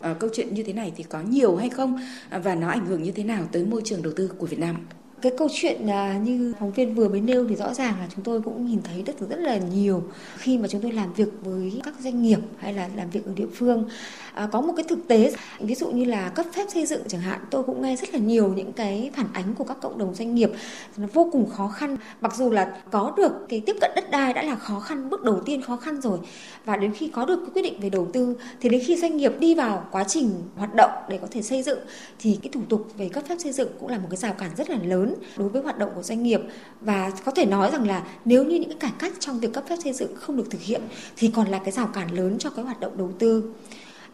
À, 0.00 0.14
câu 0.20 0.30
chuyện 0.32 0.54
như 0.54 0.62
thế 0.62 0.72
này 0.72 0.92
thì 0.96 1.04
có 1.04 1.20
nhiều 1.20 1.56
hay 1.56 1.68
không 1.68 1.98
à, 2.28 2.38
và 2.38 2.54
nó 2.54 2.68
ảnh 2.68 2.86
hưởng 2.86 3.02
như 3.02 3.10
thế 3.10 3.24
nào 3.24 3.48
tới 3.52 3.64
môi 3.64 3.82
trường 3.84 4.02
đầu 4.02 4.12
tư 4.16 4.30
của 4.38 4.46
Việt 4.46 4.58
Nam? 4.58 4.76
Cái 5.24 5.32
câu 5.38 5.48
chuyện 5.52 5.86
à, 5.86 6.18
như 6.24 6.54
phóng 6.60 6.72
viên 6.72 6.94
vừa 6.94 7.08
mới 7.08 7.20
nêu 7.20 7.46
thì 7.48 7.56
rõ 7.56 7.74
ràng 7.74 7.94
là 8.00 8.06
chúng 8.14 8.24
tôi 8.24 8.40
cũng 8.40 8.66
nhìn 8.66 8.82
thấy 8.82 9.02
rất 9.06 9.28
rất 9.30 9.38
là 9.38 9.58
nhiều. 9.58 10.02
Khi 10.36 10.58
mà 10.58 10.68
chúng 10.68 10.80
tôi 10.80 10.92
làm 10.92 11.12
việc 11.12 11.28
với 11.42 11.80
các 11.84 11.94
doanh 12.00 12.22
nghiệp 12.22 12.38
hay 12.58 12.72
là 12.74 12.88
làm 12.96 13.10
việc 13.10 13.26
ở 13.26 13.32
địa 13.36 13.46
phương 13.54 13.88
à, 14.34 14.48
có 14.52 14.60
một 14.60 14.72
cái 14.76 14.84
thực 14.88 15.08
tế 15.08 15.32
ví 15.60 15.74
dụ 15.74 15.90
như 15.90 16.04
là 16.04 16.28
cấp 16.28 16.46
phép 16.52 16.64
xây 16.68 16.86
dựng 16.86 17.02
chẳng 17.08 17.20
hạn 17.20 17.40
tôi 17.50 17.62
cũng 17.62 17.82
nghe 17.82 17.96
rất 17.96 18.14
là 18.14 18.18
nhiều 18.18 18.48
những 18.48 18.72
cái 18.72 19.10
phản 19.16 19.26
ánh 19.32 19.54
của 19.54 19.64
các 19.64 19.76
cộng 19.80 19.98
đồng 19.98 20.14
doanh 20.14 20.34
nghiệp 20.34 20.50
nó 20.96 21.06
vô 21.12 21.28
cùng 21.32 21.50
khó 21.50 21.68
khăn. 21.68 21.96
Mặc 22.20 22.36
dù 22.36 22.50
là 22.50 22.76
có 22.90 23.12
được 23.16 23.32
cái 23.48 23.62
tiếp 23.66 23.76
cận 23.80 23.90
đất 23.96 24.10
đai 24.10 24.32
đã 24.32 24.42
là 24.42 24.54
khó 24.54 24.80
khăn 24.80 25.10
bước 25.10 25.22
đầu 25.22 25.40
tiên 25.44 25.62
khó 25.62 25.76
khăn 25.76 26.00
rồi 26.00 26.18
và 26.64 26.76
đến 26.76 26.94
khi 26.94 27.08
có 27.08 27.24
được 27.24 27.36
cái 27.36 27.50
quyết 27.54 27.62
định 27.62 27.80
về 27.80 27.90
đầu 27.90 28.08
tư 28.12 28.36
thì 28.60 28.68
đến 28.68 28.80
khi 28.86 28.96
doanh 28.96 29.16
nghiệp 29.16 29.32
đi 29.38 29.54
vào 29.54 29.86
quá 29.90 30.04
trình 30.04 30.30
hoạt 30.56 30.74
động 30.74 30.90
để 31.08 31.18
có 31.18 31.26
thể 31.30 31.42
xây 31.42 31.62
dựng 31.62 31.78
thì 32.18 32.38
cái 32.42 32.50
thủ 32.52 32.60
tục 32.68 32.86
về 32.96 33.08
cấp 33.08 33.24
phép 33.28 33.36
xây 33.38 33.52
dựng 33.52 33.68
cũng 33.80 33.88
là 33.88 33.98
một 33.98 34.06
cái 34.10 34.16
rào 34.16 34.32
cản 34.32 34.50
rất 34.56 34.70
là 34.70 34.78
lớn 34.82 35.13
đối 35.36 35.48
với 35.48 35.62
hoạt 35.62 35.78
động 35.78 35.90
của 35.94 36.02
doanh 36.02 36.22
nghiệp 36.22 36.40
và 36.80 37.10
có 37.24 37.32
thể 37.32 37.46
nói 37.46 37.70
rằng 37.70 37.88
là 37.88 38.02
nếu 38.24 38.44
như 38.44 38.60
những 38.60 38.68
cái 38.70 38.78
cải 38.80 38.92
cách 38.98 39.12
trong 39.20 39.40
việc 39.40 39.52
cấp 39.52 39.64
phép 39.68 39.76
xây 39.84 39.92
dựng 39.92 40.14
không 40.16 40.36
được 40.36 40.50
thực 40.50 40.60
hiện 40.60 40.82
thì 41.16 41.30
còn 41.34 41.48
là 41.48 41.58
cái 41.58 41.72
rào 41.72 41.86
cản 41.86 42.14
lớn 42.14 42.38
cho 42.38 42.50
cái 42.50 42.64
hoạt 42.64 42.80
động 42.80 42.96
đầu 42.96 43.10
tư 43.18 43.54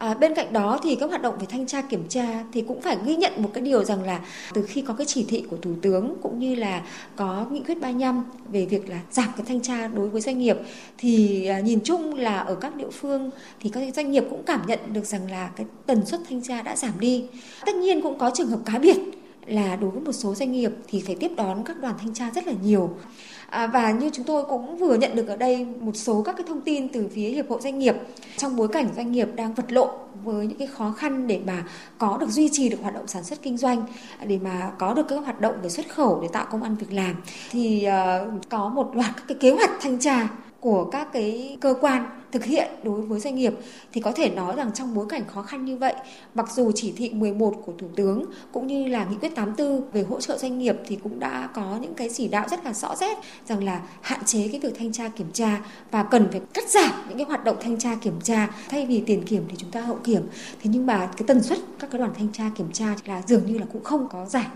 À, 0.01 0.15
bên 0.15 0.35
cạnh 0.35 0.53
đó 0.53 0.79
thì 0.83 0.95
các 0.95 1.11
hoạt 1.11 1.23
động 1.23 1.35
về 1.41 1.47
thanh 1.51 1.67
tra 1.67 1.83
kiểm 1.83 2.09
tra 2.09 2.45
thì 2.53 2.65
cũng 2.69 2.81
phải 2.81 2.99
ghi 3.05 3.17
nhận 3.17 3.33
một 3.37 3.51
cái 3.55 3.65
điều 3.65 3.85
rằng 3.85 4.03
là 4.03 4.21
từ 4.55 4.63
khi 4.63 4.81
có 4.81 4.95
cái 4.95 5.07
chỉ 5.07 5.25
thị 5.29 5.45
của 5.51 5.57
thủ 5.57 5.75
tướng 5.83 6.15
cũng 6.23 6.39
như 6.39 6.55
là 6.55 6.83
có 7.17 7.47
nghị 7.51 7.61
quyết 7.61 7.81
35 7.81 8.25
về 8.53 8.67
việc 8.67 8.89
là 8.89 9.01
giảm 9.11 9.29
cái 9.37 9.47
thanh 9.49 9.61
tra 9.61 9.89
đối 9.89 10.09
với 10.09 10.21
doanh 10.21 10.39
nghiệp 10.39 10.57
thì 10.99 11.47
à, 11.47 11.61
nhìn 11.61 11.81
chung 11.85 12.15
là 12.15 12.39
ở 12.39 12.55
các 12.55 12.77
địa 12.77 12.91
phương 12.93 13.31
thì 13.61 13.71
các 13.71 13.95
doanh 13.95 14.11
nghiệp 14.11 14.25
cũng 14.31 14.43
cảm 14.43 14.61
nhận 14.67 14.79
được 14.93 15.05
rằng 15.05 15.31
là 15.31 15.51
cái 15.57 15.67
tần 15.87 16.07
suất 16.07 16.21
thanh 16.29 16.43
tra 16.43 16.63
đã 16.63 16.77
giảm 16.77 17.01
đi. 17.01 17.25
Tất 17.67 17.75
nhiên 17.75 18.03
cũng 18.03 18.19
có 18.19 18.31
trường 18.35 18.49
hợp 18.49 18.61
cá 18.65 18.79
biệt 18.79 18.97
là 19.51 19.77
đối 19.77 19.91
với 19.91 20.01
một 20.01 20.13
số 20.13 20.35
doanh 20.35 20.53
nghiệp 20.53 20.73
thì 20.89 21.03
phải 21.07 21.17
tiếp 21.21 21.31
đón 21.37 21.65
các 21.65 21.81
đoàn 21.81 21.95
thanh 21.99 22.15
tra 22.15 22.31
rất 22.35 22.47
là 22.47 22.53
nhiều. 22.63 22.91
À, 23.51 23.67
và 23.67 23.91
như 23.91 24.11
chúng 24.13 24.25
tôi 24.25 24.45
cũng 24.45 24.79
vừa 24.79 24.95
nhận 24.95 25.17
được 25.17 25.29
ở 25.29 25.37
đây 25.37 25.67
một 25.81 25.97
số 25.97 26.23
các 26.23 26.37
cái 26.37 26.47
thông 26.49 26.61
tin 26.61 26.89
từ 26.89 27.09
phía 27.15 27.29
hiệp 27.29 27.51
hội 27.51 27.61
doanh 27.63 27.79
nghiệp 27.79 27.95
trong 28.37 28.57
bối 28.57 28.69
cảnh 28.69 28.89
doanh 28.97 29.13
nghiệp 29.13 29.29
đang 29.35 29.55
vật 29.55 29.73
lộn 29.73 29.89
với 30.25 30.47
những 30.47 30.59
cái 30.59 30.69
khó 30.69 30.93
khăn 30.93 31.27
để 31.27 31.41
mà 31.47 31.65
có 31.99 32.19
được 32.21 32.29
duy 32.31 32.49
trì 32.53 32.69
được 32.69 32.79
hoạt 32.83 32.95
động 32.95 33.07
sản 33.07 33.25
xuất 33.25 33.43
kinh 33.43 33.57
doanh 33.57 33.83
để 34.27 34.39
mà 34.39 34.73
có 34.79 34.95
được 34.95 35.07
các 35.09 35.17
hoạt 35.17 35.41
động 35.41 35.55
về 35.63 35.69
xuất 35.69 35.89
khẩu 35.89 36.19
để 36.23 36.29
tạo 36.33 36.47
công 36.51 36.63
ăn 36.63 36.77
việc 36.77 36.93
làm 36.93 37.15
thì 37.51 37.87
uh, 37.89 38.49
có 38.49 38.69
một 38.69 38.91
loạt 38.95 39.11
các 39.17 39.25
cái 39.29 39.37
kế 39.41 39.51
hoạch 39.51 39.71
thanh 39.81 39.99
tra 39.99 40.29
của 40.61 40.85
các 40.85 41.13
cái 41.13 41.57
cơ 41.61 41.75
quan 41.81 42.07
thực 42.33 42.45
hiện 42.45 42.69
đối 42.83 43.01
với 43.01 43.21
doanh 43.21 43.35
nghiệp 43.35 43.55
thì 43.93 44.01
có 44.01 44.13
thể 44.13 44.31
nói 44.31 44.57
rằng 44.57 44.71
trong 44.75 44.95
bối 44.95 45.07
cảnh 45.09 45.23
khó 45.27 45.43
khăn 45.43 45.65
như 45.65 45.77
vậy, 45.77 45.95
mặc 46.35 46.47
dù 46.55 46.73
chỉ 46.75 46.93
thị 46.97 47.11
11 47.11 47.55
của 47.67 47.73
Thủ 47.79 47.87
tướng 47.97 48.25
cũng 48.53 48.67
như 48.67 48.87
là 48.87 49.05
nghị 49.05 49.17
quyết 49.17 49.35
84 49.35 49.91
về 49.93 50.03
hỗ 50.03 50.21
trợ 50.21 50.39
doanh 50.39 50.59
nghiệp 50.59 50.77
thì 50.87 50.99
cũng 51.03 51.21
đã 51.21 51.49
có 51.55 51.79
những 51.81 51.95
cái 51.95 52.09
chỉ 52.15 52.29
đạo 52.29 52.47
rất 52.51 52.65
là 52.65 52.73
rõ 52.73 52.97
rệt 52.97 53.19
rằng 53.47 53.65
là 53.65 53.81
hạn 54.01 54.25
chế 54.25 54.49
cái 54.49 54.61
việc 54.61 54.79
thanh 54.79 54.93
tra 54.93 55.09
kiểm 55.09 55.31
tra 55.33 55.61
và 55.91 56.03
cần 56.03 56.29
phải 56.31 56.41
cắt 56.55 56.69
giảm 56.69 56.91
những 57.09 57.19
cái 57.19 57.27
hoạt 57.27 57.45
động 57.45 57.57
thanh 57.61 57.79
tra 57.79 57.95
kiểm 57.95 58.21
tra 58.23 58.49
thay 58.69 58.87
vì 58.87 59.03
tiền 59.07 59.25
kiểm 59.25 59.45
thì 59.49 59.55
chúng 59.59 59.71
ta 59.71 59.81
hậu 59.81 59.99
kiểm. 60.05 60.23
Thế 60.63 60.71
nhưng 60.73 60.87
mà 60.87 61.11
cái 61.17 61.25
tần 61.27 61.43
suất 61.43 61.59
các 61.79 61.91
cái 61.91 61.99
đoàn 61.99 62.13
thanh 62.19 62.29
tra 62.33 62.51
kiểm 62.57 62.73
tra 62.73 62.95
là 63.05 63.23
dường 63.27 63.47
như 63.47 63.59
là 63.59 63.67
cũng 63.73 63.85
không 63.85 64.09
có 64.09 64.27
giảm 64.27 64.47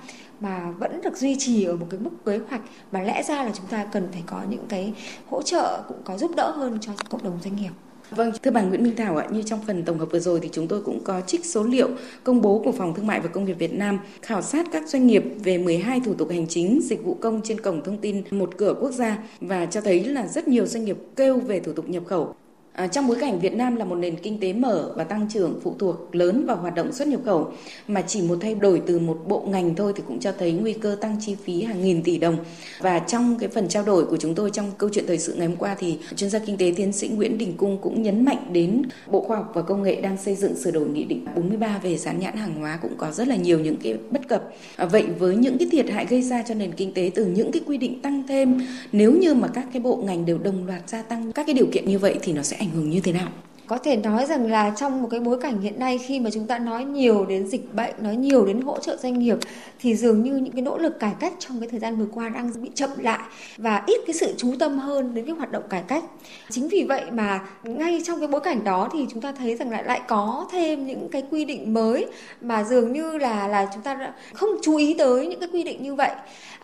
mà 0.41 0.71
vẫn 0.79 1.01
được 1.01 1.17
duy 1.17 1.37
trì 1.39 1.65
ở 1.65 1.77
một 1.77 1.87
cái 1.91 2.01
mức 2.01 2.11
kế 2.27 2.41
hoạch 2.49 2.61
mà 2.93 3.03
lẽ 3.03 3.23
ra 3.23 3.45
là 3.45 3.51
chúng 3.55 3.67
ta 3.67 3.85
cần 3.93 4.09
phải 4.13 4.23
có 4.27 4.43
những 4.49 4.67
cái 4.69 4.93
hỗ 5.31 5.43
trợ 5.43 5.83
cũng 5.89 5.99
có 6.05 6.19
giúp 6.19 6.31
đỡ 6.37 6.51
hơn 6.51 6.79
cho 6.81 6.93
cộng 7.11 7.23
đồng 7.23 7.39
doanh 7.43 7.57
nghiệp. 7.57 7.71
Vâng, 8.11 8.33
thưa 8.43 8.51
bà 8.51 8.63
Nguyễn 8.63 8.83
Minh 8.83 8.97
Thảo 8.97 9.17
ạ, 9.17 9.27
như 9.31 9.43
trong 9.43 9.61
phần 9.67 9.85
tổng 9.85 9.99
hợp 9.99 10.09
vừa 10.13 10.19
rồi 10.19 10.41
thì 10.43 10.49
chúng 10.53 10.69
tôi 10.69 10.83
cũng 10.83 11.05
có 11.05 11.21
trích 11.21 11.45
số 11.45 11.63
liệu 11.63 11.89
công 12.25 12.43
bố 12.43 12.63
của 12.65 12.73
Phòng 12.73 12.95
Thương 12.95 13.07
mại 13.07 13.21
và 13.21 13.29
Công 13.29 13.45
nghiệp 13.45 13.57
Việt 13.59 13.75
Nam 13.75 13.99
khảo 14.23 14.43
sát 14.43 14.67
các 14.73 14.89
doanh 14.89 15.07
nghiệp 15.07 15.25
về 15.45 15.59
12 15.59 16.01
thủ 16.05 16.15
tục 16.15 16.31
hành 16.31 16.47
chính 16.49 16.81
dịch 16.83 17.05
vụ 17.05 17.15
công 17.15 17.41
trên 17.45 17.61
cổng 17.61 17.85
thông 17.85 17.99
tin 17.99 18.23
một 18.31 18.51
cửa 18.57 18.75
quốc 18.81 18.91
gia 18.91 19.19
và 19.41 19.67
cho 19.67 19.81
thấy 19.81 20.05
là 20.05 20.27
rất 20.27 20.49
nhiều 20.49 20.67
doanh 20.67 20.85
nghiệp 20.85 20.97
kêu 21.17 21.39
về 21.39 21.61
thủ 21.61 21.73
tục 21.73 21.89
nhập 21.89 22.03
khẩu 22.07 22.35
À, 22.75 22.87
trong 22.87 23.09
bối 23.09 23.17
cảnh 23.21 23.41
Việt 23.41 23.55
Nam 23.55 23.77
là 23.77 23.85
một 23.85 23.95
nền 23.95 24.17
kinh 24.17 24.41
tế 24.41 24.53
mở 24.53 24.93
và 24.97 25.05
tăng 25.05 25.29
trưởng 25.29 25.61
phụ 25.63 25.77
thuộc 25.79 26.15
lớn 26.15 26.47
vào 26.47 26.57
hoạt 26.57 26.75
động 26.75 26.93
xuất 26.93 27.09
nhập 27.09 27.21
khẩu 27.25 27.53
mà 27.89 28.03
chỉ 28.03 28.23
một 28.23 28.39
thay 28.41 28.55
đổi 28.55 28.83
từ 28.87 28.99
một 28.99 29.19
bộ 29.27 29.41
ngành 29.41 29.75
thôi 29.75 29.93
thì 29.97 30.03
cũng 30.09 30.21
cho 30.21 30.33
thấy 30.39 30.53
nguy 30.53 30.73
cơ 30.73 30.97
tăng 31.01 31.17
chi 31.21 31.37
phí 31.45 31.63
hàng 31.63 31.83
nghìn 31.83 32.03
tỷ 32.03 32.19
đồng. 32.19 32.37
Và 32.81 32.99
trong 32.99 33.37
cái 33.39 33.49
phần 33.49 33.69
trao 33.69 33.83
đổi 33.85 34.05
của 34.05 34.17
chúng 34.17 34.35
tôi 34.35 34.51
trong 34.51 34.71
câu 34.79 34.91
chuyện 34.93 35.05
thời 35.07 35.19
sự 35.19 35.35
ngày 35.35 35.47
hôm 35.47 35.57
qua 35.57 35.77
thì 35.79 35.99
chuyên 36.17 36.31
gia 36.31 36.39
kinh 36.39 36.57
tế 36.57 36.73
tiến 36.77 36.93
sĩ 36.93 37.09
Nguyễn 37.09 37.39
Đình 37.39 37.55
Cung 37.57 37.79
cũng 37.79 38.03
nhấn 38.03 38.25
mạnh 38.25 38.47
đến 38.53 38.83
Bộ 39.07 39.21
Khoa 39.21 39.37
học 39.37 39.51
và 39.55 39.63
Công 39.63 39.83
nghệ 39.83 40.01
đang 40.01 40.17
xây 40.17 40.35
dựng 40.35 40.57
sửa 40.57 40.71
đổi 40.71 40.89
nghị 40.89 41.05
định 41.05 41.25
43 41.35 41.79
về 41.83 41.97
dán 41.97 42.21
nhãn 42.21 42.37
hàng 42.37 42.55
hóa 42.55 42.79
cũng 42.83 42.93
có 42.97 43.11
rất 43.11 43.29
là 43.29 43.37
nhiều 43.37 43.59
những 43.61 43.77
cái 43.83 43.97
bất 44.11 44.29
cập. 44.29 44.43
À, 44.77 44.85
vậy 44.85 45.05
với 45.19 45.37
những 45.37 45.59
cái 45.59 45.69
thiệt 45.73 45.91
hại 45.91 46.07
gây 46.07 46.23
ra 46.23 46.43
cho 46.49 46.55
nền 46.55 46.73
kinh 46.73 46.95
tế 46.95 47.11
từ 47.15 47.27
những 47.27 47.53
cái 47.53 47.63
quy 47.67 47.77
định 47.77 48.03
tăng 48.03 48.23
thêm 48.29 48.61
nếu 48.93 49.13
như 49.13 49.35
mà 49.35 49.49
các 49.49 49.67
cái 49.73 49.83
bộ 49.83 49.97
ngành 49.97 50.27
đều 50.27 50.39
đồng 50.39 50.67
loạt 50.67 50.89
gia 50.89 51.03
tăng 51.03 51.33
các 51.33 51.47
cái 51.47 51.55
điều 51.55 51.67
kiện 51.73 51.85
như 51.87 51.99
vậy 51.99 52.19
thì 52.23 52.33
nó 52.33 52.43
sẽ 52.43 52.64
ảnh 52.65 52.71
hưởng 52.71 52.91
như 52.91 53.01
thế 53.01 53.13
nào? 53.13 53.29
Có 53.67 53.79
thể 53.79 53.97
nói 53.97 54.27
rằng 54.27 54.51
là 54.51 54.73
trong 54.77 55.03
một 55.03 55.09
cái 55.11 55.21
bối 55.21 55.41
cảnh 55.41 55.61
hiện 55.61 55.79
nay 55.79 55.99
khi 55.99 56.21
mà 56.21 56.31
chúng 56.31 56.47
ta 56.47 56.59
nói 56.59 56.85
nhiều 56.85 57.27
đến 57.27 57.49
dịch 57.49 57.75
bệnh, 57.75 57.95
nói 57.99 58.17
nhiều 58.17 58.47
đến 58.47 58.61
hỗ 58.61 58.79
trợ 58.79 58.97
doanh 58.97 59.19
nghiệp 59.19 59.39
thì 59.81 59.95
dường 59.95 60.23
như 60.23 60.37
những 60.37 60.53
cái 60.53 60.63
nỗ 60.63 60.79
lực 60.79 61.01
cải 61.01 61.13
cách 61.21 61.33
trong 61.39 61.61
cái 61.61 61.69
thời 61.69 61.81
gian 61.81 61.97
vừa 61.97 62.07
qua 62.15 62.29
đang 62.29 62.51
bị 62.63 62.71
chậm 62.75 62.91
lại 62.99 63.19
và 63.57 63.83
ít 63.87 64.01
cái 64.07 64.15
sự 64.15 64.35
chú 64.37 64.55
tâm 64.59 64.79
hơn 64.79 65.15
đến 65.15 65.27
cái 65.27 65.35
hoạt 65.35 65.53
động 65.53 65.63
cải 65.69 65.83
cách. 65.89 66.05
Chính 66.51 66.69
vì 66.69 66.85
vậy 66.89 67.03
mà 67.13 67.41
ngay 67.63 68.03
trong 68.05 68.19
cái 68.19 68.29
bối 68.29 68.41
cảnh 68.41 68.65
đó 68.65 68.89
thì 68.93 69.07
chúng 69.13 69.21
ta 69.21 69.33
thấy 69.33 69.57
rằng 69.57 69.71
lại 69.71 69.85
lại 69.85 70.01
có 70.09 70.49
thêm 70.53 70.87
những 70.87 71.09
cái 71.09 71.23
quy 71.31 71.45
định 71.45 71.75
mới 71.75 72.07
mà 72.41 72.65
dường 72.65 72.93
như 72.93 73.19
là 73.19 73.49
là 73.49 73.69
chúng 73.75 73.83
ta 73.83 74.13
không 74.33 74.51
chú 74.63 74.77
ý 74.77 74.95
tới 74.99 75.27
những 75.27 75.41
cái 75.41 75.49
quy 75.53 75.63
định 75.63 75.83
như 75.83 75.95
vậy. 75.95 76.11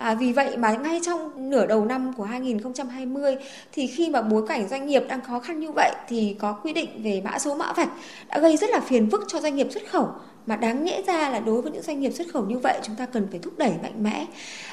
À, 0.00 0.14
vì 0.14 0.32
vậy 0.32 0.56
mà 0.56 0.72
ngay 0.72 1.00
trong 1.06 1.50
nửa 1.50 1.66
đầu 1.66 1.84
năm 1.84 2.12
của 2.16 2.24
2020 2.24 3.36
thì 3.72 3.86
khi 3.86 4.10
mà 4.10 4.22
bối 4.22 4.46
cảnh 4.48 4.68
doanh 4.68 4.86
nghiệp 4.86 5.02
đang 5.08 5.20
khó 5.20 5.38
khăn 5.38 5.60
như 5.60 5.70
vậy 5.70 5.92
thì 6.08 6.36
có 6.38 6.52
quy 6.52 6.72
định 6.72 7.02
về 7.02 7.22
mã 7.24 7.38
số 7.38 7.54
mã 7.54 7.72
vạch 7.72 7.88
đã 8.28 8.38
gây 8.38 8.56
rất 8.56 8.70
là 8.70 8.80
phiền 8.80 9.10
phức 9.10 9.24
cho 9.28 9.40
doanh 9.40 9.56
nghiệp 9.56 9.66
xuất 9.70 9.82
khẩu 9.90 10.08
mà 10.46 10.56
đáng 10.56 10.84
nhẽ 10.84 11.02
ra 11.06 11.28
là 11.28 11.40
đối 11.40 11.62
với 11.62 11.72
những 11.72 11.82
doanh 11.82 12.00
nghiệp 12.00 12.10
xuất 12.10 12.26
khẩu 12.32 12.44
như 12.44 12.58
vậy 12.58 12.78
chúng 12.82 12.96
ta 12.96 13.06
cần 13.06 13.26
phải 13.30 13.38
thúc 13.38 13.58
đẩy 13.58 13.72
mạnh 13.82 14.02
mẽ. 14.02 14.26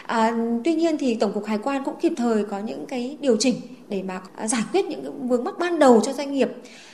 À, 0.05 0.37
tuy 0.63 0.75
nhiên 0.75 0.97
thì 0.97 1.15
tổng 1.15 1.33
cục 1.33 1.45
hải 1.45 1.57
quan 1.57 1.83
cũng 1.83 1.95
kịp 2.01 2.13
thời 2.17 2.43
có 2.43 2.59
những 2.59 2.85
cái 2.85 3.17
điều 3.21 3.37
chỉnh 3.37 3.55
để 3.89 4.03
mà 4.03 4.21
giải 4.45 4.63
quyết 4.71 4.85
những 4.85 5.27
vướng 5.27 5.43
mắc 5.43 5.59
ban 5.59 5.79
đầu 5.79 6.01
cho 6.01 6.13
doanh 6.13 6.33
nghiệp. 6.33 6.49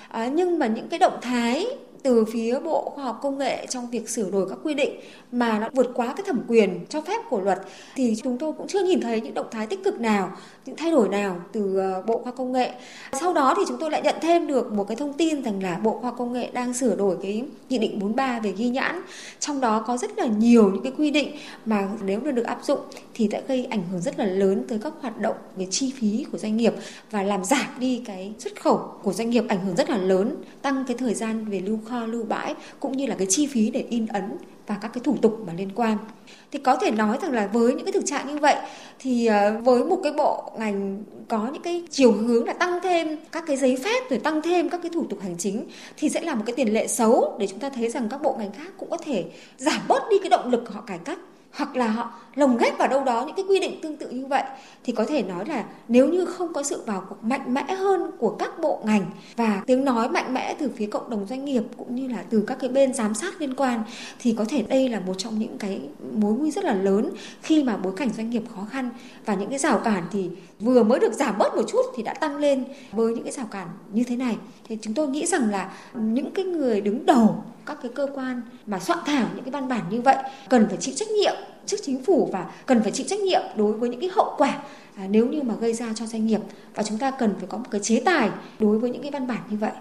À, 0.10 0.28
nhưng 0.28 0.60
mà 0.60 0.68
những 0.68 0.90
cái 0.90 1.00
động 1.00 1.18
thái 1.22 1.68
từ 2.04 2.26
phía 2.26 2.60
Bộ 2.60 2.92
Khoa 2.96 3.04
học 3.04 3.20
Công 3.22 3.38
nghệ 3.38 3.66
trong 3.70 3.90
việc 3.90 4.10
sửa 4.10 4.32
đổi 4.32 4.50
các 4.50 4.58
quy 4.64 4.74
định 4.74 5.00
mà 5.32 5.60
nó 5.60 5.70
vượt 5.74 5.92
quá 5.94 6.08
cái 6.18 6.24
thẩm 6.26 6.42
quyền 6.48 6.86
cho 6.90 7.02
phép 7.02 7.22
của 7.30 7.42
luật 7.42 7.60
thì 7.96 8.16
chúng 8.24 8.38
tôi 8.38 8.54
cũng 8.54 8.68
chưa 8.68 8.84
nhìn 8.84 9.02
thấy 9.02 9.22
những 9.22 9.34
động 9.34 9.48
thái 9.52 9.68
tích 9.68 9.84
cực 9.84 10.00
nào, 10.00 10.32
những 10.66 10.76
thay 10.76 10.92
đổi 10.92 11.10
nào 11.10 11.42
từ 11.52 11.78
ờ, 11.78 12.02
Bộ 12.02 12.18
Khoa 12.18 12.26
học 12.26 12.36
Công 12.38 12.52
nghệ. 12.52 12.72
Sau 13.20 13.34
đó 13.34 13.54
thì 13.58 13.64
chúng 13.68 13.78
tôi 13.80 13.92
lại 13.92 14.02
nhận 14.02 14.16
thêm 14.22 14.48
được 14.48 14.72
một 14.74 14.88
cái 14.88 14.96
thông 14.96 15.14
tin 15.14 15.44
rằng 15.44 15.64
là 15.64 15.80
Bộ 15.84 15.92
Khoa 15.92 16.10
học 16.10 16.16
Công 16.18 16.34
nghệ 16.34 16.50
đang 16.54 16.74
sửa 16.74 16.96
đổi 16.96 17.18
cái 17.22 17.44
nghị 17.70 17.78
định 17.78 18.00
43 18.00 18.40
về 18.40 18.54
ghi 18.58 18.70
nhãn. 18.70 19.02
Trong 19.40 19.62
đó 19.62 19.84
có 19.88 19.98
rất 19.98 20.18
là 20.18 20.26
nhiều 20.26 20.72
những 20.74 20.84
cái 20.84 20.94
quy 20.98 21.12
định 21.12 21.32
mà 21.66 21.88
nếu 22.06 22.20
được 22.20 22.32
được 22.32 22.46
áp 22.46 22.60
dụng 22.64 22.80
thì 23.14 23.30
sẽ 23.32 23.42
gây 23.48 23.66
ảnh 23.66 23.84
hưởng 23.92 24.02
rất 24.02 24.20
là 24.20 24.26
lớn 24.26 24.64
tới 24.68 24.80
các 24.84 24.94
hoạt 25.02 25.22
động 25.22 25.36
về 25.56 25.68
chi 25.70 25.94
phí 25.98 26.26
của 26.32 26.38
doanh 26.38 26.58
nghiệp 26.58 26.74
và 27.12 27.24
làm 27.24 27.44
giảm 27.44 27.66
đi 27.80 28.02
cái 28.06 28.34
xuất 28.40 28.62
khẩu 28.62 28.78
của 29.04 29.14
doanh 29.14 29.30
nghiệp 29.30 29.44
ảnh 29.48 29.66
hưởng 29.66 29.76
rất 29.76 29.90
là 29.90 29.98
lớn, 29.98 30.36
tăng 30.62 30.84
cái 30.88 30.98
thời 30.98 31.14
gian 31.14 31.46
về 31.46 31.60
lưu 31.60 31.80
kho 31.86 31.93
lưu 32.00 32.24
bãi 32.24 32.56
cũng 32.80 32.98
như 32.98 33.06
là 33.06 33.16
cái 33.16 33.28
chi 33.30 33.48
phí 33.48 33.70
để 33.70 33.86
in 33.90 34.08
ấn 34.08 34.38
và 34.68 34.78
các 34.82 34.88
cái 34.94 35.02
thủ 35.04 35.18
tục 35.22 35.40
mà 35.48 35.54
liên 35.58 35.70
quan. 35.76 35.98
Thì 36.52 36.60
có 36.60 36.76
thể 36.76 36.92
nói 36.92 37.18
rằng 37.22 37.32
là 37.32 37.48
với 37.54 37.74
những 37.74 37.86
cái 37.86 37.92
thực 37.92 38.06
trạng 38.06 38.28
như 38.28 38.38
vậy 38.38 38.56
thì 39.00 39.26
ờ, 39.26 39.60
với 39.64 39.84
một 39.84 40.00
cái 40.04 40.14
bộ 40.14 40.52
ngành 40.58 41.04
có 41.28 41.50
những 41.54 41.62
cái 41.62 41.84
chiều 41.90 42.12
hướng 42.12 42.46
là 42.46 42.54
tăng 42.54 42.80
thêm 42.84 43.18
các 43.32 43.44
cái 43.48 43.58
giấy 43.58 43.78
phép 43.84 44.10
rồi 44.10 44.20
tăng 44.20 44.42
thêm 44.42 44.70
các 44.70 44.80
cái 44.84 44.92
thủ 44.94 45.06
tục 45.10 45.20
hành 45.22 45.38
chính 45.38 45.66
thì 45.98 46.10
sẽ 46.10 46.22
là 46.22 46.36
một 46.36 46.44
cái 46.46 46.56
tiền 46.56 46.74
lệ 46.74 46.88
xấu 46.88 47.38
để 47.40 47.48
chúng 47.48 47.60
ta 47.60 47.70
thấy 47.70 47.90
rằng 47.90 48.10
các 48.10 48.22
bộ 48.22 48.36
ngành 48.40 48.52
khác 48.52 48.72
cũng 48.78 48.90
có 48.90 48.98
thể 48.98 49.26
giảm 49.58 49.82
bớt 49.88 50.04
đi 50.10 50.18
cái 50.20 50.30
động 50.30 50.52
lực 50.52 50.74
họ 50.74 50.82
cải 50.82 50.98
cách 50.98 51.20
hoặc 51.52 51.76
là 51.76 51.88
họ 51.88 52.14
lồng 52.36 52.58
ghép 52.58 52.78
vào 52.78 52.88
đâu 52.88 53.04
đó 53.04 53.24
những 53.25 53.36
cái 53.36 53.46
quy 53.50 53.60
định 53.60 53.82
tương 53.82 53.98
tự 53.98 54.10
như 54.10 54.25
vậy, 54.25 54.44
thì 54.84 54.94
có 54.94 55.06
thể 55.06 55.24
nói 55.24 55.46
là 55.46 55.63
nếu 55.88 56.10
như 56.10 56.25
không 56.25 56.54
có 56.54 56.63
sự 56.63 56.82
vào 56.86 57.04
cuộc 57.10 57.24
mạnh 57.24 57.54
mẽ 57.54 57.74
hơn 57.74 58.12
của 58.20 58.30
các 58.30 58.60
bộ 58.60 58.82
ngành 58.86 59.06
và 59.36 59.63
tiếng 59.66 59.86
nói 59.86 60.10
mạnh 60.10 60.34
mẽ 60.34 60.56
từ 60.60 60.72
phía 60.75 60.88
cộng 60.88 61.10
đồng 61.10 61.25
doanh 61.30 61.46
nghiệp 61.46 61.63
cũng 61.78 61.96
như 61.96 62.08
là 62.08 62.24
từ 62.30 62.44
các 62.48 62.58
cái 62.60 62.70
bên 62.70 62.94
giám 62.94 63.13
sát 63.13 63.42
liên 63.42 63.56
quan, 63.56 63.84
thì 64.20 64.36
có 64.38 64.46
thể 64.50 64.62
đây 64.62 64.90
là 64.90 65.00
một 65.00 65.13
trong 65.18 65.40
những 65.40 65.58
cái 65.58 65.82
mối 66.13 66.34
nguy 66.34 66.52
rất 66.52 66.63
là 66.63 66.74
lớn 66.74 67.10
khi 67.42 67.63
mà 67.63 67.78
bối 67.78 67.94
cảnh 67.98 68.10
doanh 68.18 68.30
nghiệp 68.30 68.44
khó 68.56 68.68
khăn 68.72 68.90
và 69.25 69.34
những 69.34 69.50
cái 69.50 69.60
rào 69.60 69.78
cản 69.78 70.04
thì 70.12 70.30
vừa 70.60 70.84
mới 70.84 71.00
được 71.00 71.13
giảm 71.13 71.38
bớt 71.38 71.56
một 71.56 71.63
chút 71.68 71.82
thì 71.96 72.04
đã 72.04 72.13
tăng 72.13 72.38
lên 72.38 72.63
với 72.92 73.13
những 73.13 73.24
cái 73.24 73.32
rào 73.32 73.48
cản 73.52 73.68
như 73.94 74.04
thế 74.04 74.16
này. 74.16 74.38
Thì 74.68 74.78
chúng 74.82 74.94
tôi 74.94 75.08
nghĩ 75.08 75.25
rằng 75.25 75.50
là 75.50 75.74
những 75.94 76.32
cái 76.32 76.46
người 76.46 76.82
đứng 76.82 77.06
đầu, 77.06 77.44
các 77.66 77.78
cái 77.82 77.92
cơ 77.96 78.08
quan 78.16 78.42
mà 78.66 78.80
soạn 78.80 79.00
thảo 79.06 79.28
những 79.36 79.44
cái 79.44 79.52
văn 79.52 79.68
bản 79.68 79.82
như 79.90 80.02
vậy 80.02 80.18
cần 80.50 80.68
phải 80.68 80.78
chịu 80.78 80.94
trách 80.98 81.10
nhiệm 81.10 81.36
trước 81.65 81.77
chính 81.84 82.03
phủ 82.03 82.29
và 82.32 82.46
cần 82.65 82.84
phải 82.84 82.91
chịu 82.91 83.05
trách 83.10 83.20
nhiệm 83.20 83.41
đối 83.55 83.74
với 83.74 83.89
những 83.89 84.00
cái 84.00 84.10
hậu 84.13 84.36
quả 84.38 84.62
à, 84.96 85.08
nếu 85.10 85.25
như 85.25 85.41
mà 85.41 85.55
gây 85.62 85.74
ra 85.74 85.93
cho 85.96 86.05
doanh 86.05 86.25
nghiệp 86.25 86.41
và 86.75 86.84
chúng 86.84 86.98
ta 86.98 87.12
cần 87.12 87.34
phải 87.38 87.48
có 87.50 87.58
một 87.58 87.67
cái 87.72 87.82
chế 87.84 88.01
tài 88.05 88.29
đối 88.60 88.79
với 88.79 88.89
những 88.89 89.01
cái 89.01 89.12
văn 89.12 89.27
bản 89.27 89.39
như 89.50 89.58
vậy. 89.58 89.72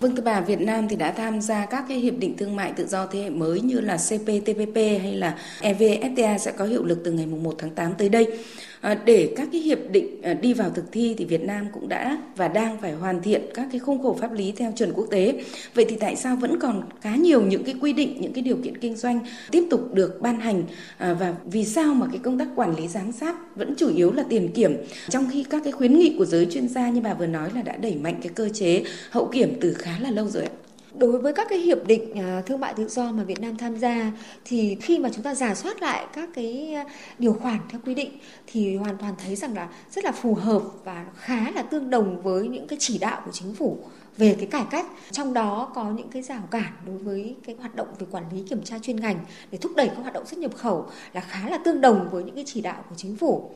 Vâng 0.00 0.16
thưa 0.16 0.22
bà, 0.22 0.40
Việt 0.40 0.60
Nam 0.60 0.88
thì 0.88 0.96
đã 0.96 1.12
tham 1.12 1.40
gia 1.40 1.66
các 1.66 1.84
cái 1.88 1.98
hiệp 1.98 2.14
định 2.18 2.36
thương 2.36 2.56
mại 2.56 2.72
tự 2.72 2.86
do 2.86 3.06
thế 3.06 3.22
hệ 3.22 3.30
mới 3.30 3.60
như 3.60 3.80
là 3.80 3.96
CPTPP 3.96 4.76
hay 4.76 5.14
là 5.14 5.38
EVFTA 5.60 6.38
sẽ 6.38 6.52
có 6.52 6.64
hiệu 6.64 6.84
lực 6.84 6.98
từ 7.04 7.12
ngày 7.12 7.26
1 7.26 7.54
tháng 7.58 7.70
8 7.70 7.94
tới 7.98 8.08
đây. 8.08 8.38
Ờ, 8.84 8.94
để 9.04 9.32
các 9.36 9.48
cái 9.52 9.60
hiệp 9.60 9.78
định 9.90 10.22
ờ, 10.22 10.34
đi 10.34 10.52
vào 10.52 10.70
thực 10.70 10.92
thi 10.92 11.14
thì 11.18 11.24
Việt 11.24 11.44
Nam 11.44 11.66
cũng 11.72 11.88
đã 11.88 12.18
và 12.36 12.48
đang 12.48 12.78
phải 12.80 12.92
hoàn 12.92 13.22
thiện 13.22 13.42
các 13.54 13.68
cái 13.70 13.78
khung 13.78 14.02
khổ 14.02 14.16
pháp 14.20 14.32
lý 14.32 14.52
theo 14.56 14.72
chuẩn 14.76 14.92
quốc 14.92 15.06
tế. 15.10 15.44
Vậy 15.74 15.84
thì 15.88 15.96
tại 15.96 16.16
sao 16.16 16.36
vẫn 16.36 16.58
còn 16.60 16.82
khá 17.00 17.16
nhiều 17.16 17.42
những 17.42 17.64
cái 17.64 17.74
quy 17.80 17.92
định, 17.92 18.16
những 18.20 18.32
cái 18.32 18.42
điều 18.42 18.56
kiện 18.56 18.78
kinh 18.78 18.96
doanh 18.96 19.20
tiếp 19.50 19.64
tục 19.70 19.94
được 19.94 20.20
ban 20.20 20.40
hành 20.40 20.62
ờ, 20.98 21.14
và 21.14 21.34
vì 21.44 21.64
sao 21.64 21.94
mà 21.94 22.06
cái 22.10 22.18
công 22.22 22.38
tác 22.38 22.48
quản 22.56 22.76
lý 22.76 22.88
giám 22.88 23.12
sát 23.12 23.56
vẫn 23.56 23.74
chủ 23.76 23.96
yếu 23.96 24.12
là 24.12 24.24
tiền 24.28 24.48
kiểm 24.54 24.76
trong 25.10 25.26
khi 25.32 25.44
các 25.50 25.62
cái 25.64 25.72
khuyến 25.72 25.98
nghị 25.98 26.14
của 26.18 26.24
giới 26.24 26.46
chuyên 26.46 26.68
gia 26.68 26.88
như 26.90 27.00
bà 27.00 27.14
vừa 27.14 27.26
nói 27.26 27.50
là 27.54 27.62
đã 27.62 27.76
đẩy 27.76 27.94
mạnh 27.94 28.14
cái 28.22 28.32
cơ 28.34 28.48
chế 28.48 28.84
hậu 29.10 29.28
kiểm 29.32 29.58
từ 29.60 29.74
khá 29.74 29.98
là 30.00 30.10
lâu 30.10 30.28
rồi 30.28 30.42
ạ? 30.42 30.63
Đối 30.94 31.18
với 31.18 31.32
các 31.32 31.46
cái 31.50 31.58
hiệp 31.58 31.86
định 31.86 32.14
à, 32.14 32.42
thương 32.46 32.60
mại 32.60 32.74
tự 32.74 32.88
do 32.88 33.12
mà 33.12 33.24
Việt 33.24 33.40
Nam 33.40 33.56
tham 33.56 33.78
gia, 33.78 34.12
thì 34.44 34.76
khi 34.80 34.98
mà 34.98 35.08
chúng 35.14 35.22
ta 35.22 35.34
giả 35.34 35.54
soát 35.54 35.82
lại 35.82 36.06
các 36.12 36.28
cái 36.34 36.74
à, 36.74 36.84
điều 37.18 37.32
khoản 37.32 37.58
theo 37.68 37.80
quy 37.84 37.94
định, 37.94 38.10
thì 38.46 38.76
hoàn 38.76 38.96
toàn 38.96 39.14
thấy 39.24 39.36
rằng 39.36 39.54
là 39.54 39.68
rất 39.90 40.04
là 40.04 40.12
phù 40.12 40.34
hợp 40.34 40.62
và 40.84 41.06
khá 41.16 41.50
là 41.50 41.62
tương 41.62 41.90
đồng 41.90 42.22
với 42.22 42.48
những 42.48 42.66
cái 42.66 42.76
chỉ 42.80 42.98
đạo 42.98 43.22
của 43.24 43.32
chính 43.32 43.54
phủ 43.54 43.78
về 44.16 44.36
cái 44.38 44.46
cải 44.46 44.64
cách 44.70 44.86
trong 45.10 45.34
đó 45.34 45.72
có 45.74 45.90
những 45.90 46.08
cái 46.08 46.22
rào 46.22 46.42
cản 46.50 46.72
đối 46.86 46.98
với 46.98 47.36
cái 47.46 47.56
hoạt 47.58 47.74
động 47.74 47.88
về 47.98 48.06
quản 48.10 48.24
lý 48.32 48.42
kiểm 48.50 48.62
tra 48.62 48.78
chuyên 48.78 49.00
ngành 49.00 49.18
để 49.50 49.58
thúc 49.58 49.72
đẩy 49.76 49.88
các 49.88 49.98
hoạt 49.98 50.14
động 50.14 50.26
xuất 50.26 50.38
nhập 50.38 50.56
khẩu 50.56 50.86
là 51.12 51.20
khá 51.20 51.48
là 51.48 51.58
tương 51.58 51.80
đồng 51.80 52.08
với 52.10 52.24
những 52.24 52.34
cái 52.34 52.44
chỉ 52.46 52.60
đạo 52.60 52.84
của 52.88 52.94
chính 52.96 53.16
phủ. 53.16 53.50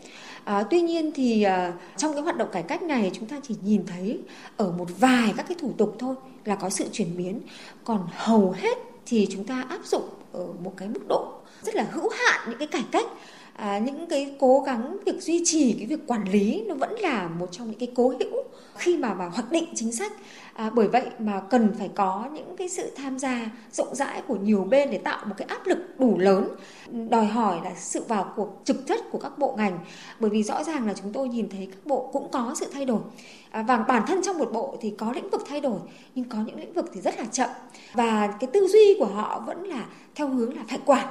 À, 0.44 0.62
tuy 0.70 0.80
nhiên 0.80 1.12
thì 1.14 1.42
à, 1.42 1.72
trong 1.96 2.12
cái 2.12 2.22
hoạt 2.22 2.36
động 2.36 2.48
cải 2.52 2.62
cách 2.62 2.82
này 2.82 3.10
chúng 3.14 3.28
ta 3.28 3.36
chỉ 3.42 3.54
nhìn 3.62 3.86
thấy 3.86 4.20
ở 4.56 4.72
một 4.72 4.86
vài 4.98 5.34
các 5.36 5.46
cái 5.48 5.56
thủ 5.60 5.72
tục 5.78 5.96
thôi 5.98 6.14
là 6.44 6.54
có 6.54 6.70
sự 6.70 6.88
chuyển 6.92 7.16
biến. 7.16 7.40
Còn 7.84 8.08
hầu 8.12 8.50
hết 8.50 8.78
thì 9.06 9.28
chúng 9.30 9.44
ta 9.44 9.66
áp 9.68 9.80
dụng 9.84 10.08
ở 10.32 10.46
một 10.64 10.72
cái 10.76 10.88
mức 10.88 11.08
độ 11.08 11.32
rất 11.62 11.74
là 11.74 11.86
hữu 11.92 12.08
hạn 12.08 12.40
những 12.48 12.58
cái 12.58 12.68
cải 12.68 12.84
cách 12.92 13.06
à, 13.58 13.78
những 13.78 14.06
cái 14.06 14.34
cố 14.38 14.60
gắng 14.60 14.96
việc 15.06 15.22
duy 15.22 15.42
trì 15.44 15.72
cái 15.72 15.86
việc 15.86 16.06
quản 16.06 16.30
lý 16.32 16.64
nó 16.68 16.74
vẫn 16.74 16.94
là 16.94 17.28
một 17.28 17.48
trong 17.52 17.70
những 17.70 17.78
cái 17.78 17.92
cố 17.94 18.08
hữu 18.08 18.42
khi 18.74 18.96
mà 18.96 19.14
mà 19.14 19.26
hoạch 19.26 19.52
định 19.52 19.64
chính 19.74 19.92
sách. 19.92 20.12
À, 20.52 20.70
bởi 20.74 20.88
vậy 20.88 21.06
mà 21.18 21.40
cần 21.50 21.74
phải 21.78 21.90
có 21.94 22.28
những 22.32 22.56
cái 22.56 22.68
sự 22.68 22.90
tham 22.96 23.18
gia 23.18 23.50
rộng 23.72 23.94
rãi 23.94 24.22
của 24.28 24.36
nhiều 24.36 24.64
bên 24.64 24.90
để 24.90 24.98
tạo 24.98 25.24
một 25.26 25.34
cái 25.36 25.48
áp 25.48 25.66
lực 25.66 25.78
đủ 25.98 26.18
lớn 26.18 26.48
đòi 27.10 27.26
hỏi 27.26 27.58
là 27.64 27.74
sự 27.76 28.04
vào 28.08 28.32
cuộc 28.36 28.60
trực 28.64 28.86
chất 28.86 29.00
của 29.10 29.18
các 29.18 29.38
bộ 29.38 29.54
ngành. 29.56 29.78
Bởi 30.20 30.30
vì 30.30 30.42
rõ 30.42 30.64
ràng 30.64 30.86
là 30.86 30.94
chúng 30.94 31.12
tôi 31.12 31.28
nhìn 31.28 31.48
thấy 31.48 31.68
các 31.70 31.86
bộ 31.86 32.10
cũng 32.12 32.28
có 32.30 32.54
sự 32.60 32.66
thay 32.72 32.84
đổi. 32.84 33.00
À, 33.50 33.64
và 33.68 33.76
bản 33.76 34.02
thân 34.06 34.22
trong 34.22 34.38
một 34.38 34.52
bộ 34.52 34.76
thì 34.80 34.94
có 34.98 35.12
lĩnh 35.12 35.30
vực 35.30 35.44
thay 35.48 35.60
đổi 35.60 35.78
nhưng 36.14 36.28
có 36.28 36.38
những 36.46 36.60
lĩnh 36.60 36.72
vực 36.72 36.90
thì 36.94 37.00
rất 37.00 37.18
là 37.18 37.24
chậm. 37.24 37.50
Và 37.94 38.34
cái 38.40 38.50
tư 38.52 38.66
duy 38.66 38.96
của 38.98 39.06
họ 39.06 39.42
vẫn 39.46 39.64
là 39.64 39.86
theo 40.14 40.28
hướng 40.28 40.56
là 40.56 40.62
phải 40.68 40.78
quản 40.84 41.06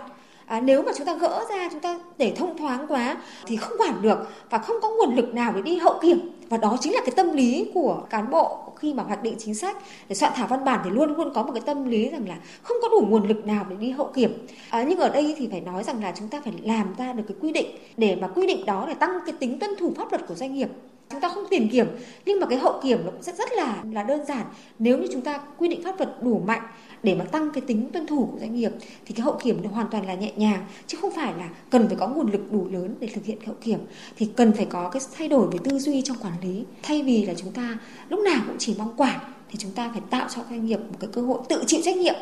à, 0.47 0.59
nếu 0.59 0.81
mà 0.81 0.91
chúng 0.97 1.05
ta 1.05 1.13
gỡ 1.13 1.45
ra 1.49 1.69
chúng 1.71 1.79
ta 1.79 1.99
để 2.17 2.33
thông 2.35 2.57
thoáng 2.57 2.85
quá 2.87 3.17
thì 3.45 3.55
không 3.55 3.77
quản 3.79 4.01
được 4.01 4.17
và 4.49 4.57
không 4.57 4.75
có 4.81 4.89
nguồn 4.89 5.15
lực 5.15 5.33
nào 5.33 5.53
để 5.55 5.61
đi 5.61 5.77
hậu 5.77 5.99
kiểm. 6.01 6.31
Và 6.49 6.57
đó 6.57 6.77
chính 6.81 6.93
là 6.93 7.01
cái 7.05 7.11
tâm 7.15 7.33
lý 7.33 7.71
của 7.73 8.01
cán 8.09 8.31
bộ 8.31 8.57
khi 8.75 8.93
mà 8.93 9.03
hoạch 9.03 9.23
định 9.23 9.35
chính 9.37 9.55
sách. 9.55 9.77
Để 10.09 10.15
soạn 10.15 10.33
thảo 10.35 10.47
văn 10.47 10.65
bản 10.65 10.79
thì 10.83 10.89
luôn 10.89 11.15
luôn 11.15 11.33
có 11.33 11.43
một 11.43 11.51
cái 11.51 11.63
tâm 11.65 11.89
lý 11.89 12.09
rằng 12.09 12.27
là 12.29 12.35
không 12.61 12.77
có 12.81 12.89
đủ 12.89 13.05
nguồn 13.07 13.27
lực 13.27 13.45
nào 13.45 13.65
để 13.69 13.75
đi 13.75 13.89
hậu 13.89 14.11
kiểm. 14.15 14.47
À, 14.69 14.85
nhưng 14.89 14.99
ở 14.99 15.09
đây 15.09 15.35
thì 15.37 15.47
phải 15.51 15.61
nói 15.61 15.83
rằng 15.83 16.03
là 16.03 16.13
chúng 16.19 16.27
ta 16.27 16.41
phải 16.43 16.53
làm 16.63 16.95
ra 16.97 17.13
được 17.13 17.23
cái 17.27 17.37
quy 17.41 17.51
định. 17.51 17.67
Để 17.97 18.15
mà 18.15 18.27
quy 18.27 18.47
định 18.47 18.65
đó 18.65 18.85
để 18.87 18.93
tăng 18.93 19.19
cái 19.25 19.35
tính 19.39 19.59
tuân 19.59 19.71
thủ 19.79 19.93
pháp 19.97 20.11
luật 20.11 20.27
của 20.27 20.35
doanh 20.35 20.53
nghiệp 20.53 20.69
chúng 21.09 21.21
ta 21.21 21.29
không 21.29 21.43
tiền 21.49 21.69
kiểm 21.69 21.87
nhưng 22.25 22.39
mà 22.39 22.47
cái 22.47 22.59
hậu 22.59 22.79
kiểm 22.83 23.05
nó 23.05 23.11
cũng 23.11 23.23
rất 23.23 23.37
rất 23.37 23.49
là 23.55 23.83
là 23.91 24.03
đơn 24.03 24.25
giản. 24.25 24.45
Nếu 24.79 24.97
như 24.97 25.07
chúng 25.11 25.21
ta 25.21 25.37
quy 25.57 25.67
định 25.67 25.83
pháp 25.83 25.97
luật 25.97 26.23
đủ 26.23 26.41
mạnh 26.45 26.61
để 27.03 27.15
mà 27.15 27.25
tăng 27.25 27.49
cái 27.53 27.61
tính 27.61 27.89
tuân 27.93 28.07
thủ 28.07 28.29
của 28.31 28.39
doanh 28.39 28.55
nghiệp, 28.55 28.71
thì 29.05 29.15
cái 29.15 29.23
hậu 29.23 29.39
kiểm 29.43 29.63
nó 29.63 29.69
hoàn 29.69 29.87
toàn 29.91 30.05
là 30.05 30.13
nhẹ 30.13 30.31
nhàng, 30.35 30.65
chứ 30.87 30.97
không 31.01 31.11
phải 31.11 31.33
là 31.37 31.49
cần 31.69 31.87
phải 31.87 31.97
có 31.99 32.07
nguồn 32.07 32.31
lực 32.31 32.51
đủ 32.51 32.67
lớn 32.71 32.95
để 32.99 33.07
thực 33.07 33.25
hiện 33.25 33.37
hậu 33.45 33.55
kiểm. 33.61 33.79
Thì 34.17 34.29
cần 34.35 34.53
phải 34.53 34.65
có 34.65 34.89
cái 34.89 35.01
thay 35.17 35.27
đổi 35.27 35.47
về 35.47 35.57
tư 35.63 35.79
duy 35.79 36.01
trong 36.01 36.17
quản 36.17 36.33
lý. 36.41 36.63
Thay 36.83 37.03
vì 37.03 37.25
là 37.25 37.33
chúng 37.33 37.51
ta 37.51 37.77
lúc 38.09 38.19
nào 38.19 38.41
cũng 38.47 38.55
chỉ 38.59 38.75
mong 38.77 38.93
quản, 38.97 39.19
thì 39.49 39.55
chúng 39.57 39.71
ta 39.71 39.89
phải 39.91 40.01
tạo 40.09 40.27
cho 40.35 40.41
doanh 40.49 40.65
nghiệp 40.65 40.79
một 40.79 40.97
cái 40.99 41.09
cơ 41.13 41.21
hội 41.21 41.39
tự 41.49 41.63
chịu 41.67 41.79
trách 41.83 41.97
nhiệm 41.97 42.15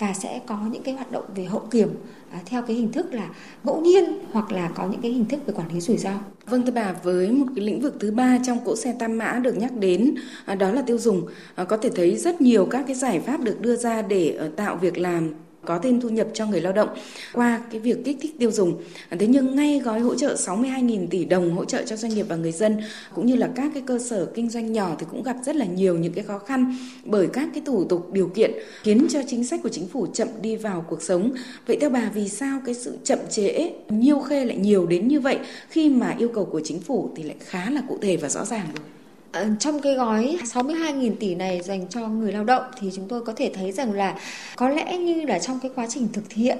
và 0.00 0.12
sẽ 0.12 0.40
có 0.46 0.58
những 0.72 0.82
cái 0.82 0.94
hoạt 0.94 1.12
động 1.12 1.24
về 1.34 1.44
hậu 1.44 1.62
kiểm 1.70 1.88
à, 2.30 2.40
theo 2.46 2.62
cái 2.62 2.76
hình 2.76 2.92
thức 2.92 3.14
là 3.14 3.28
ngẫu 3.64 3.80
nhiên 3.80 4.04
hoặc 4.32 4.52
là 4.52 4.68
có 4.74 4.88
những 4.90 5.00
cái 5.00 5.10
hình 5.10 5.24
thức 5.24 5.40
về 5.46 5.54
quản 5.56 5.74
lý 5.74 5.80
rủi 5.80 5.96
ro. 5.96 6.10
Vâng 6.46 6.62
thưa 6.66 6.72
bà, 6.72 6.92
với 7.02 7.30
một 7.30 7.46
cái 7.56 7.64
lĩnh 7.64 7.80
vực 7.80 7.96
thứ 8.00 8.10
ba 8.10 8.38
trong 8.46 8.58
cỗ 8.64 8.76
xe 8.76 8.94
tam 8.98 9.18
mã 9.18 9.40
được 9.42 9.56
nhắc 9.56 9.72
đến 9.76 10.14
à, 10.44 10.54
đó 10.54 10.70
là 10.70 10.82
tiêu 10.82 10.98
dùng, 10.98 11.26
à, 11.54 11.64
có 11.64 11.76
thể 11.76 11.90
thấy 11.96 12.16
rất 12.16 12.40
nhiều 12.40 12.66
các 12.70 12.84
cái 12.86 12.96
giải 12.96 13.20
pháp 13.20 13.40
được 13.40 13.60
đưa 13.60 13.76
ra 13.76 14.02
để 14.02 14.36
à, 14.40 14.46
tạo 14.56 14.76
việc 14.76 14.98
làm 14.98 15.34
có 15.64 15.78
thêm 15.78 16.00
thu 16.00 16.08
nhập 16.08 16.26
cho 16.34 16.46
người 16.46 16.60
lao 16.60 16.72
động 16.72 16.88
qua 17.32 17.60
cái 17.70 17.80
việc 17.80 18.04
kích 18.04 18.16
thích 18.20 18.38
tiêu 18.38 18.50
dùng. 18.50 18.82
Thế 19.10 19.26
nhưng 19.26 19.56
ngay 19.56 19.80
gói 19.84 20.00
hỗ 20.00 20.14
trợ 20.14 20.34
62.000 20.34 21.06
tỷ 21.10 21.24
đồng 21.24 21.56
hỗ 21.56 21.64
trợ 21.64 21.82
cho 21.86 21.96
doanh 21.96 22.14
nghiệp 22.14 22.26
và 22.28 22.36
người 22.36 22.52
dân, 22.52 22.80
cũng 23.14 23.26
như 23.26 23.36
là 23.36 23.48
các 23.54 23.70
cái 23.74 23.82
cơ 23.86 23.98
sở 23.98 24.26
kinh 24.34 24.50
doanh 24.50 24.72
nhỏ 24.72 24.96
thì 24.98 25.06
cũng 25.10 25.22
gặp 25.22 25.36
rất 25.44 25.56
là 25.56 25.64
nhiều 25.64 25.98
những 25.98 26.12
cái 26.12 26.24
khó 26.24 26.38
khăn 26.38 26.76
bởi 27.04 27.26
các 27.32 27.48
cái 27.54 27.62
thủ 27.66 27.84
tục 27.84 28.12
điều 28.12 28.28
kiện 28.28 28.50
khiến 28.82 29.06
cho 29.10 29.20
chính 29.28 29.44
sách 29.44 29.60
của 29.62 29.68
chính 29.68 29.88
phủ 29.88 30.06
chậm 30.06 30.28
đi 30.42 30.56
vào 30.56 30.84
cuộc 30.88 31.02
sống. 31.02 31.32
Vậy 31.66 31.78
theo 31.80 31.90
bà, 31.90 32.10
vì 32.14 32.28
sao 32.28 32.60
cái 32.66 32.74
sự 32.74 32.98
chậm 33.04 33.18
trễ 33.30 33.70
nhiêu 33.88 34.18
khê 34.20 34.44
lại 34.44 34.56
nhiều 34.56 34.86
đến 34.86 35.08
như 35.08 35.20
vậy 35.20 35.38
khi 35.68 35.88
mà 35.88 36.14
yêu 36.18 36.28
cầu 36.28 36.44
của 36.44 36.60
chính 36.64 36.80
phủ 36.80 37.10
thì 37.16 37.22
lại 37.22 37.36
khá 37.40 37.70
là 37.70 37.82
cụ 37.88 37.98
thể 38.00 38.16
và 38.16 38.28
rõ 38.28 38.44
ràng 38.44 38.66
rồi? 38.76 38.99
Ờ, 39.32 39.46
trong 39.58 39.80
cái 39.80 39.94
gói 39.94 40.38
62.000 40.44 41.16
tỷ 41.20 41.34
này 41.34 41.62
dành 41.62 41.88
cho 41.88 42.08
người 42.08 42.32
lao 42.32 42.44
động 42.44 42.62
thì 42.80 42.90
chúng 42.94 43.08
tôi 43.08 43.24
có 43.24 43.32
thể 43.36 43.52
thấy 43.54 43.72
rằng 43.72 43.92
là 43.92 44.18
có 44.56 44.68
lẽ 44.68 44.98
như 44.98 45.24
là 45.24 45.38
trong 45.38 45.58
cái 45.62 45.70
quá 45.74 45.86
trình 45.88 46.08
thực 46.12 46.32
hiện 46.32 46.58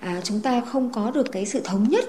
à, 0.00 0.20
chúng 0.24 0.40
ta 0.40 0.60
không 0.60 0.90
có 0.92 1.10
được 1.10 1.32
cái 1.32 1.46
sự 1.46 1.60
thống 1.64 1.86
nhất 1.88 2.04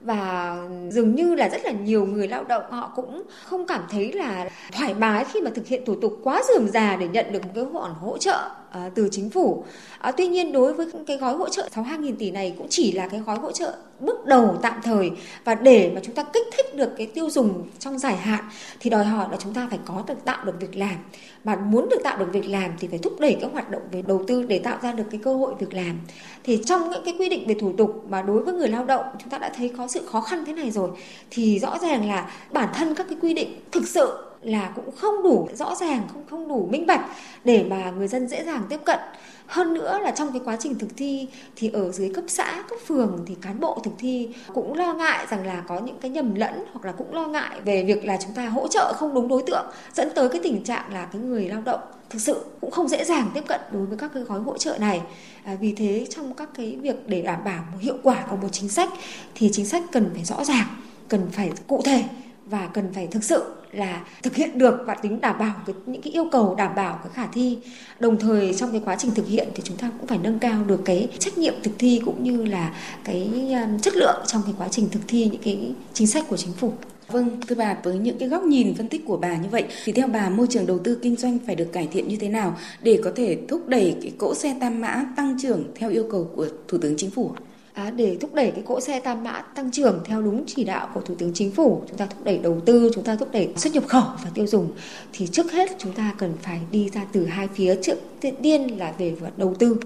và 0.00 0.56
dường 0.90 1.14
như 1.14 1.34
là 1.34 1.48
rất 1.48 1.64
là 1.64 1.72
nhiều 1.72 2.06
người 2.06 2.28
lao 2.28 2.44
động 2.44 2.62
họ 2.70 2.92
cũng 2.96 3.22
không 3.44 3.66
cảm 3.66 3.82
thấy 3.90 4.12
là 4.12 4.50
thoải 4.72 4.94
mái 4.94 5.24
khi 5.24 5.40
mà 5.40 5.50
thực 5.54 5.66
hiện 5.66 5.84
thủ 5.86 5.94
tục 5.94 6.18
quá 6.22 6.42
dườm 6.48 6.68
già 6.68 6.96
để 6.96 7.08
nhận 7.08 7.32
được 7.32 7.44
một 7.44 7.50
cái 7.54 7.64
khoản 7.72 7.92
hỗ 7.92 8.18
trợ 8.18 8.50
à, 8.72 8.90
từ 8.94 9.08
chính 9.10 9.30
phủ. 9.30 9.64
À, 9.98 10.12
tuy 10.12 10.26
nhiên 10.26 10.52
đối 10.52 10.74
với 10.74 10.86
cái 11.06 11.16
gói 11.16 11.36
hỗ 11.36 11.48
trợ 11.48 11.68
62.000 11.74 12.16
tỷ 12.18 12.30
này 12.30 12.54
cũng 12.58 12.66
chỉ 12.70 12.92
là 12.92 13.08
cái 13.08 13.20
gói 13.20 13.38
hỗ 13.38 13.52
trợ 13.52 13.74
bước 14.00 14.26
đầu 14.26 14.58
tạm 14.62 14.80
thời. 14.82 15.10
Và 15.44 15.54
để 15.54 15.90
mà 15.94 16.00
chúng 16.04 16.14
ta 16.14 16.22
kích 16.22 16.46
thích 16.56 16.74
được 16.74 16.90
cái 16.96 17.06
tiêu 17.06 17.30
dùng 17.30 17.68
trong 17.78 17.98
dài 17.98 18.16
hạn 18.16 18.44
thì 18.80 18.90
đòi 18.90 19.04
hỏi 19.04 19.26
là 19.30 19.36
chúng 19.36 19.54
ta 19.54 19.66
phải 19.70 19.78
có 19.84 20.02
được 20.06 20.24
tạo 20.24 20.44
được 20.44 20.60
việc 20.60 20.76
làm. 20.76 20.96
Mà 21.44 21.56
muốn 21.56 21.88
được 21.88 22.02
tạo 22.04 22.18
được 22.18 22.32
việc 22.32 22.48
làm 22.48 22.70
thì 22.78 22.88
phải 22.88 22.98
thúc 22.98 23.20
đẩy 23.20 23.36
các 23.40 23.52
hoạt 23.52 23.70
động 23.70 23.82
về 23.92 24.02
đầu 24.02 24.24
tư 24.26 24.42
để 24.42 24.58
tạo 24.58 24.78
ra 24.82 24.92
được 24.92 25.04
cái 25.10 25.20
cơ 25.24 25.34
hội 25.34 25.54
việc 25.58 25.74
làm. 25.74 26.00
Thì 26.44 26.62
trong 26.64 26.90
những 26.90 27.02
cái 27.04 27.14
quy 27.18 27.28
định 27.28 27.46
về 27.48 27.54
thủ 27.60 27.72
tục 27.78 28.04
mà 28.08 28.22
đối 28.22 28.44
với 28.44 28.54
người 28.54 28.68
lao 28.68 28.84
động 28.84 29.04
chúng 29.18 29.30
ta 29.30 29.38
đã 29.38 29.52
thấy 29.56 29.72
có 29.78 29.88
sự 29.88 30.06
khó 30.06 30.20
khăn 30.20 30.44
thế 30.46 30.52
này 30.52 30.70
rồi 30.70 30.90
thì 31.30 31.58
rõ 31.58 31.78
ràng 31.78 32.08
là 32.08 32.30
bản 32.52 32.68
thân 32.74 32.94
các 32.94 33.06
cái 33.08 33.18
quy 33.22 33.34
định 33.34 33.60
thực 33.72 33.88
sự 33.88 34.31
là 34.42 34.72
cũng 34.76 34.96
không 34.96 35.22
đủ 35.22 35.48
rõ 35.54 35.74
ràng 35.74 36.02
không 36.12 36.22
không 36.30 36.48
đủ 36.48 36.68
minh 36.70 36.86
bạch 36.86 37.00
để 37.44 37.64
mà 37.70 37.90
người 37.90 38.08
dân 38.08 38.28
dễ 38.28 38.44
dàng 38.44 38.62
tiếp 38.68 38.80
cận. 38.84 38.98
Hơn 39.46 39.74
nữa 39.74 39.98
là 40.02 40.10
trong 40.10 40.32
cái 40.32 40.40
quá 40.44 40.56
trình 40.60 40.78
thực 40.78 40.96
thi 40.96 41.28
thì 41.56 41.70
ở 41.72 41.92
dưới 41.92 42.12
cấp 42.14 42.24
xã 42.28 42.64
cấp 42.68 42.78
phường 42.86 43.24
thì 43.26 43.36
cán 43.42 43.60
bộ 43.60 43.80
thực 43.84 43.92
thi 43.98 44.28
cũng 44.54 44.74
lo 44.74 44.94
ngại 44.94 45.26
rằng 45.30 45.46
là 45.46 45.62
có 45.68 45.80
những 45.80 45.98
cái 46.00 46.10
nhầm 46.10 46.34
lẫn 46.34 46.64
hoặc 46.72 46.84
là 46.84 46.92
cũng 46.92 47.14
lo 47.14 47.26
ngại 47.26 47.60
về 47.64 47.84
việc 47.84 48.04
là 48.04 48.18
chúng 48.22 48.32
ta 48.34 48.48
hỗ 48.48 48.68
trợ 48.68 48.92
không 48.96 49.14
đúng 49.14 49.28
đối 49.28 49.42
tượng 49.46 49.66
dẫn 49.94 50.08
tới 50.14 50.28
cái 50.28 50.40
tình 50.44 50.64
trạng 50.64 50.92
là 50.92 51.04
cái 51.04 51.22
người 51.22 51.48
lao 51.48 51.62
động 51.64 51.80
thực 52.10 52.18
sự 52.18 52.44
cũng 52.60 52.70
không 52.70 52.88
dễ 52.88 53.04
dàng 53.04 53.30
tiếp 53.34 53.44
cận 53.48 53.60
đối 53.72 53.86
với 53.86 53.98
các 53.98 54.10
cái 54.14 54.22
gói 54.22 54.40
hỗ 54.40 54.58
trợ 54.58 54.78
này. 54.78 55.00
À, 55.44 55.56
vì 55.60 55.72
thế 55.72 56.06
trong 56.10 56.34
các 56.34 56.48
cái 56.54 56.76
việc 56.82 57.08
để 57.08 57.22
đảm 57.22 57.44
bảo 57.44 57.64
một 57.72 57.78
hiệu 57.80 57.96
quả 58.02 58.26
của 58.30 58.36
một 58.36 58.48
chính 58.52 58.68
sách 58.68 58.88
thì 59.34 59.50
chính 59.52 59.66
sách 59.66 59.82
cần 59.92 60.10
phải 60.14 60.24
rõ 60.24 60.44
ràng 60.44 60.66
cần 61.08 61.28
phải 61.32 61.50
cụ 61.66 61.82
thể 61.84 62.04
và 62.52 62.66
cần 62.74 62.92
phải 62.94 63.06
thực 63.06 63.24
sự 63.24 63.44
là 63.72 64.04
thực 64.22 64.36
hiện 64.36 64.58
được 64.58 64.74
và 64.86 64.94
tính 64.94 65.20
đảm 65.20 65.38
bảo 65.38 65.54
cái, 65.66 65.74
những 65.86 66.02
cái 66.02 66.12
yêu 66.12 66.24
cầu 66.32 66.54
đảm 66.54 66.74
bảo 66.74 66.98
cái 67.02 67.12
khả 67.14 67.26
thi 67.26 67.58
đồng 68.00 68.18
thời 68.18 68.54
trong 68.54 68.70
cái 68.72 68.82
quá 68.84 68.96
trình 68.98 69.10
thực 69.14 69.26
hiện 69.26 69.48
thì 69.54 69.62
chúng 69.64 69.76
ta 69.76 69.90
cũng 69.98 70.06
phải 70.06 70.18
nâng 70.18 70.38
cao 70.38 70.64
được 70.64 70.80
cái 70.84 71.08
trách 71.18 71.38
nhiệm 71.38 71.54
thực 71.62 71.72
thi 71.78 72.00
cũng 72.04 72.24
như 72.24 72.44
là 72.44 72.74
cái 73.04 73.54
um, 73.62 73.78
chất 73.78 73.96
lượng 73.96 74.22
trong 74.26 74.42
cái 74.44 74.54
quá 74.58 74.68
trình 74.70 74.88
thực 74.92 75.00
thi 75.08 75.28
những 75.32 75.42
cái 75.42 75.72
chính 75.92 76.06
sách 76.06 76.24
của 76.28 76.36
chính 76.36 76.52
phủ 76.52 76.72
Vâng, 77.08 77.40
thưa 77.48 77.54
bà, 77.54 77.76
với 77.82 77.98
những 77.98 78.18
cái 78.18 78.28
góc 78.28 78.42
nhìn 78.42 78.74
phân 78.74 78.88
tích 78.88 79.02
của 79.06 79.16
bà 79.16 79.36
như 79.36 79.48
vậy, 79.48 79.64
thì 79.84 79.92
theo 79.92 80.06
bà 80.06 80.28
môi 80.28 80.46
trường 80.50 80.66
đầu 80.66 80.78
tư 80.78 80.98
kinh 81.02 81.16
doanh 81.16 81.38
phải 81.46 81.54
được 81.54 81.72
cải 81.72 81.88
thiện 81.92 82.08
như 82.08 82.16
thế 82.16 82.28
nào 82.28 82.56
để 82.82 83.00
có 83.04 83.12
thể 83.16 83.38
thúc 83.48 83.68
đẩy 83.68 83.96
cái 84.02 84.12
cỗ 84.18 84.34
xe 84.34 84.56
tam 84.60 84.80
mã 84.80 85.04
tăng 85.16 85.36
trưởng 85.42 85.64
theo 85.74 85.90
yêu 85.90 86.06
cầu 86.10 86.30
của 86.36 86.46
Thủ 86.68 86.78
tướng 86.78 86.94
Chính 86.96 87.10
phủ? 87.10 87.30
À, 87.74 87.90
để 87.90 88.16
thúc 88.20 88.34
đẩy 88.34 88.50
cái 88.50 88.62
cỗ 88.66 88.80
xe 88.80 89.00
tam 89.00 89.24
mã 89.24 89.32
tăng 89.32 89.70
trưởng 89.70 90.00
theo 90.04 90.22
đúng 90.22 90.44
chỉ 90.46 90.64
đạo 90.64 90.88
của 90.94 91.00
Thủ 91.00 91.14
tướng 91.18 91.32
Chính 91.34 91.50
phủ, 91.50 91.82
chúng 91.88 91.96
ta 91.96 92.06
thúc 92.06 92.24
đẩy 92.24 92.38
đầu 92.38 92.60
tư, 92.60 92.90
chúng 92.94 93.04
ta 93.04 93.16
thúc 93.16 93.28
đẩy 93.32 93.48
xuất 93.56 93.72
nhập 93.72 93.84
khẩu 93.86 94.02
và 94.24 94.30
tiêu 94.34 94.46
dùng 94.46 94.70
thì 95.12 95.26
trước 95.26 95.52
hết 95.52 95.70
chúng 95.78 95.92
ta 95.92 96.14
cần 96.18 96.32
phải 96.42 96.60
đi 96.70 96.90
ra 96.90 97.06
từ 97.12 97.26
hai 97.26 97.48
phía. 97.54 97.76
Trước 97.82 97.98
tiên 98.42 98.78
là 98.78 98.92
về 98.98 99.14
đầu 99.36 99.54
tư. 99.58 99.76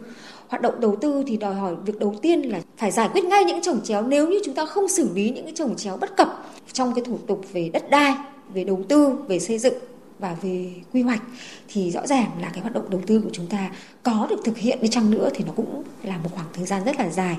Hoạt 0.49 0.63
động 0.63 0.81
đầu 0.81 0.97
tư 1.01 1.25
thì 1.27 1.37
đòi 1.37 1.55
hỏi 1.55 1.75
việc 1.87 1.99
đầu 1.99 2.15
tiên 2.23 2.43
là 2.43 2.61
phải 2.77 2.91
giải 2.91 3.09
quyết 3.13 3.25
ngay 3.25 3.45
những 3.45 3.63
trồng 3.63 3.81
chéo. 3.85 4.03
Nếu 4.03 4.29
như 4.29 4.41
chúng 4.45 4.55
ta 4.55 4.67
không 4.67 4.89
xử 4.89 5.09
lý 5.15 5.31
những 5.31 5.45
cái 5.45 5.55
trồng 5.57 5.77
chéo 5.77 5.97
bất 5.97 6.17
cập 6.17 6.45
trong 6.73 6.95
cái 6.95 7.05
thủ 7.05 7.19
tục 7.27 7.45
về 7.53 7.71
đất 7.73 7.91
đai, 7.91 8.15
về 8.55 8.65
đầu 8.65 8.83
tư, 8.89 9.19
về 9.29 9.39
xây 9.39 9.59
dựng 9.59 9.75
và 10.19 10.37
về 10.43 10.73
quy 10.93 11.03
hoạch 11.03 11.23
thì 11.69 11.91
rõ 11.91 12.07
ràng 12.07 12.31
là 12.41 12.51
cái 12.53 12.61
hoạt 12.61 12.75
động 12.75 12.91
đầu 12.91 13.01
tư 13.07 13.21
của 13.25 13.31
chúng 13.33 13.47
ta 13.47 13.71
có 14.03 14.27
được 14.31 14.41
thực 14.45 14.59
hiện 14.59 14.79
đi 14.83 14.89
chăng 14.89 15.11
nữa 15.11 15.31
thì 15.35 15.45
nó 15.45 15.53
cũng 15.57 15.83
là 16.03 16.19
một 16.19 16.31
khoảng 16.35 16.47
thời 16.53 16.65
gian 16.65 16.85
rất 16.85 16.99
là 16.99 17.09
dài. 17.09 17.37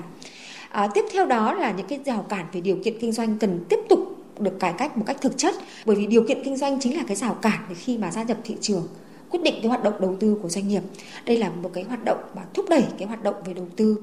À, 0.78 0.88
tiếp 0.94 1.04
theo 1.12 1.26
đó 1.26 1.54
là 1.54 1.72
những 1.72 1.86
cái 1.86 2.00
rào 2.04 2.24
cản 2.28 2.46
về 2.52 2.60
điều 2.60 2.76
kiện 2.84 2.98
kinh 3.00 3.12
doanh 3.12 3.38
cần 3.38 3.64
tiếp 3.68 3.78
tục 3.88 3.98
được 4.38 4.60
cải 4.60 4.72
cách 4.78 4.96
một 4.96 5.04
cách 5.06 5.16
thực 5.20 5.38
chất. 5.38 5.54
Bởi 5.84 5.96
vì 5.96 6.06
điều 6.06 6.22
kiện 6.28 6.44
kinh 6.44 6.56
doanh 6.56 6.80
chính 6.80 6.96
là 6.96 7.02
cái 7.06 7.16
rào 7.16 7.34
cản 7.34 7.60
để 7.68 7.74
khi 7.74 7.98
mà 7.98 8.10
gia 8.10 8.22
nhập 8.22 8.36
thị 8.44 8.56
trường 8.60 8.88
quyết 9.30 9.42
định 9.42 9.54
cái 9.62 9.68
hoạt 9.68 9.82
động 9.82 9.94
đầu 10.00 10.16
tư 10.20 10.38
của 10.42 10.48
doanh 10.48 10.68
nghiệp. 10.68 10.82
Đây 11.24 11.36
là 11.36 11.50
một 11.50 11.70
cái 11.74 11.84
hoạt 11.84 12.04
động 12.04 12.18
mà 12.36 12.42
thúc 12.54 12.66
đẩy 12.68 12.84
cái 12.98 13.08
hoạt 13.08 13.22
động 13.22 13.34
về 13.44 13.54
đầu 13.54 13.66
tư. 13.76 13.96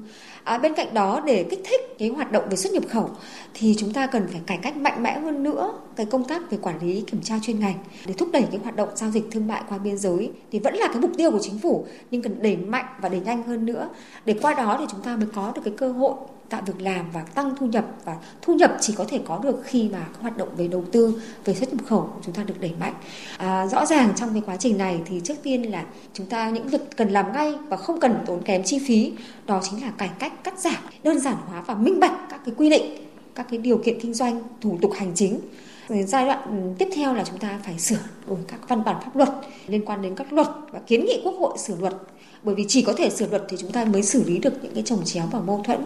À, 0.44 0.58
bên 0.58 0.74
cạnh 0.74 0.94
đó 0.94 1.22
để 1.26 1.46
kích 1.50 1.60
thích 1.64 1.80
cái 1.98 2.08
hoạt 2.08 2.32
động 2.32 2.44
về 2.50 2.56
xuất 2.56 2.72
nhập 2.72 2.82
khẩu 2.88 3.10
thì 3.54 3.74
chúng 3.78 3.92
ta 3.92 4.06
cần 4.06 4.26
phải 4.32 4.40
cải 4.46 4.58
cách 4.62 4.76
mạnh 4.76 5.02
mẽ 5.02 5.18
hơn 5.18 5.42
nữa 5.42 5.78
cái 5.96 6.06
công 6.06 6.24
tác 6.24 6.50
về 6.50 6.58
quản 6.62 6.78
lý 6.82 7.00
kiểm 7.00 7.20
tra 7.22 7.38
chuyên 7.42 7.60
ngành 7.60 7.76
để 8.06 8.14
thúc 8.18 8.28
đẩy 8.32 8.44
cái 8.50 8.60
hoạt 8.62 8.76
động 8.76 8.88
giao 8.94 9.10
dịch 9.10 9.24
thương 9.30 9.46
mại 9.46 9.62
qua 9.68 9.78
biên 9.78 9.98
giới 9.98 10.30
thì 10.52 10.58
vẫn 10.58 10.74
là 10.74 10.86
cái 10.86 11.00
mục 11.00 11.10
tiêu 11.16 11.30
của 11.30 11.40
chính 11.42 11.58
phủ 11.58 11.86
nhưng 12.10 12.22
cần 12.22 12.42
đẩy 12.42 12.56
mạnh 12.56 12.86
và 13.00 13.08
đẩy 13.08 13.20
nhanh 13.20 13.42
hơn 13.42 13.66
nữa. 13.66 13.88
Để 14.24 14.34
qua 14.42 14.54
đó 14.54 14.76
thì 14.80 14.86
chúng 14.90 15.00
ta 15.00 15.16
mới 15.16 15.26
có 15.34 15.52
được 15.54 15.62
cái 15.64 15.74
cơ 15.76 15.92
hội 15.92 16.14
tạo 16.48 16.62
việc 16.66 16.80
làm 16.80 17.10
và 17.10 17.22
tăng 17.22 17.56
thu 17.56 17.66
nhập. 17.66 17.84
Và 18.04 18.16
thu 18.42 18.54
nhập 18.54 18.76
chỉ 18.80 18.94
có 18.96 19.04
thể 19.08 19.20
có 19.24 19.38
được 19.42 19.62
khi 19.64 19.88
mà 19.92 19.98
các 19.98 20.20
hoạt 20.20 20.36
động 20.36 20.48
về 20.56 20.68
đầu 20.68 20.84
tư 20.92 21.22
về 21.44 21.54
xuất 21.54 21.74
nhập 21.74 21.86
khẩu 21.86 22.00
của 22.00 22.20
chúng 22.22 22.34
ta 22.34 22.42
được 22.42 22.60
đẩy 22.60 22.72
mạnh. 22.80 22.94
À, 23.38 23.66
rõ 23.66 23.86
ràng 23.86 24.12
trong 24.16 24.32
cái 24.32 24.42
quá 24.46 24.56
trình 24.56 24.78
này 24.78 25.00
thì 25.04 25.20
trước 25.24 25.34
tiên 25.42 25.62
là 25.62 25.84
chúng 26.12 26.26
ta 26.26 26.50
những 26.50 26.68
việc 26.68 26.96
cần 26.96 27.10
làm 27.10 27.32
ngay 27.32 27.54
và 27.68 27.76
không 27.76 28.00
cần 28.00 28.14
tốn 28.26 28.42
kém 28.42 28.62
chi 28.64 28.78
phí 28.86 29.12
đó 29.46 29.60
chính 29.62 29.82
là 29.82 29.90
cải 29.90 30.10
cách 30.18 30.44
cắt 30.44 30.58
giảm 30.58 30.82
đơn 31.02 31.20
giản 31.20 31.36
hóa 31.46 31.62
và 31.66 31.74
minh 31.74 32.00
bạch 32.00 32.28
các 32.30 32.40
cái 32.44 32.54
quy 32.58 32.70
định 32.70 33.06
các 33.34 33.46
cái 33.50 33.58
điều 33.58 33.78
kiện 33.78 34.00
kinh 34.00 34.14
doanh 34.14 34.40
thủ 34.60 34.78
tục 34.82 34.92
hành 34.96 35.12
chính. 35.14 35.40
Giai 35.88 36.24
đoạn 36.26 36.42
ừ, 36.44 36.74
tiếp 36.78 36.88
theo 36.94 37.14
là 37.14 37.24
chúng 37.24 37.38
ta 37.38 37.60
phải 37.64 37.78
sửa 37.78 37.98
đổi 38.26 38.38
các 38.48 38.68
văn 38.68 38.84
bản 38.84 38.96
pháp 39.04 39.16
luật 39.16 39.28
liên 39.66 39.84
quan 39.84 40.02
đến 40.02 40.14
các 40.14 40.32
luật 40.32 40.48
và 40.70 40.78
kiến 40.86 41.04
nghị 41.04 41.20
quốc 41.24 41.34
hội 41.38 41.58
sửa 41.58 41.76
luật 41.80 41.94
bởi 42.46 42.54
vì 42.54 42.64
chỉ 42.68 42.82
có 42.82 42.92
thể 42.92 43.10
sửa 43.10 43.26
luật 43.26 43.42
thì 43.48 43.56
chúng 43.60 43.72
ta 43.72 43.84
mới 43.84 44.02
xử 44.02 44.24
lý 44.24 44.38
được 44.38 44.52
những 44.62 44.74
cái 44.74 44.82
trồng 44.82 45.04
chéo 45.04 45.24
và 45.32 45.40
mâu 45.40 45.62
thuẫn 45.64 45.80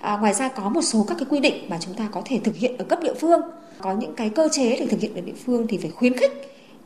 à, 0.00 0.16
ngoài 0.16 0.34
ra 0.34 0.48
có 0.48 0.68
một 0.68 0.82
số 0.82 1.04
các 1.08 1.16
cái 1.18 1.26
quy 1.30 1.40
định 1.40 1.54
mà 1.68 1.78
chúng 1.80 1.94
ta 1.94 2.08
có 2.12 2.22
thể 2.24 2.40
thực 2.44 2.56
hiện 2.56 2.76
ở 2.78 2.84
cấp 2.84 2.98
địa 3.02 3.14
phương 3.14 3.40
có 3.80 3.94
những 3.94 4.14
cái 4.14 4.28
cơ 4.28 4.48
chế 4.52 4.76
để 4.76 4.86
thực 4.86 5.00
hiện 5.00 5.14
ở 5.14 5.20
địa 5.20 5.32
phương 5.44 5.66
thì 5.66 5.78
phải 5.78 5.90
khuyến 5.90 6.16
khích 6.16 6.32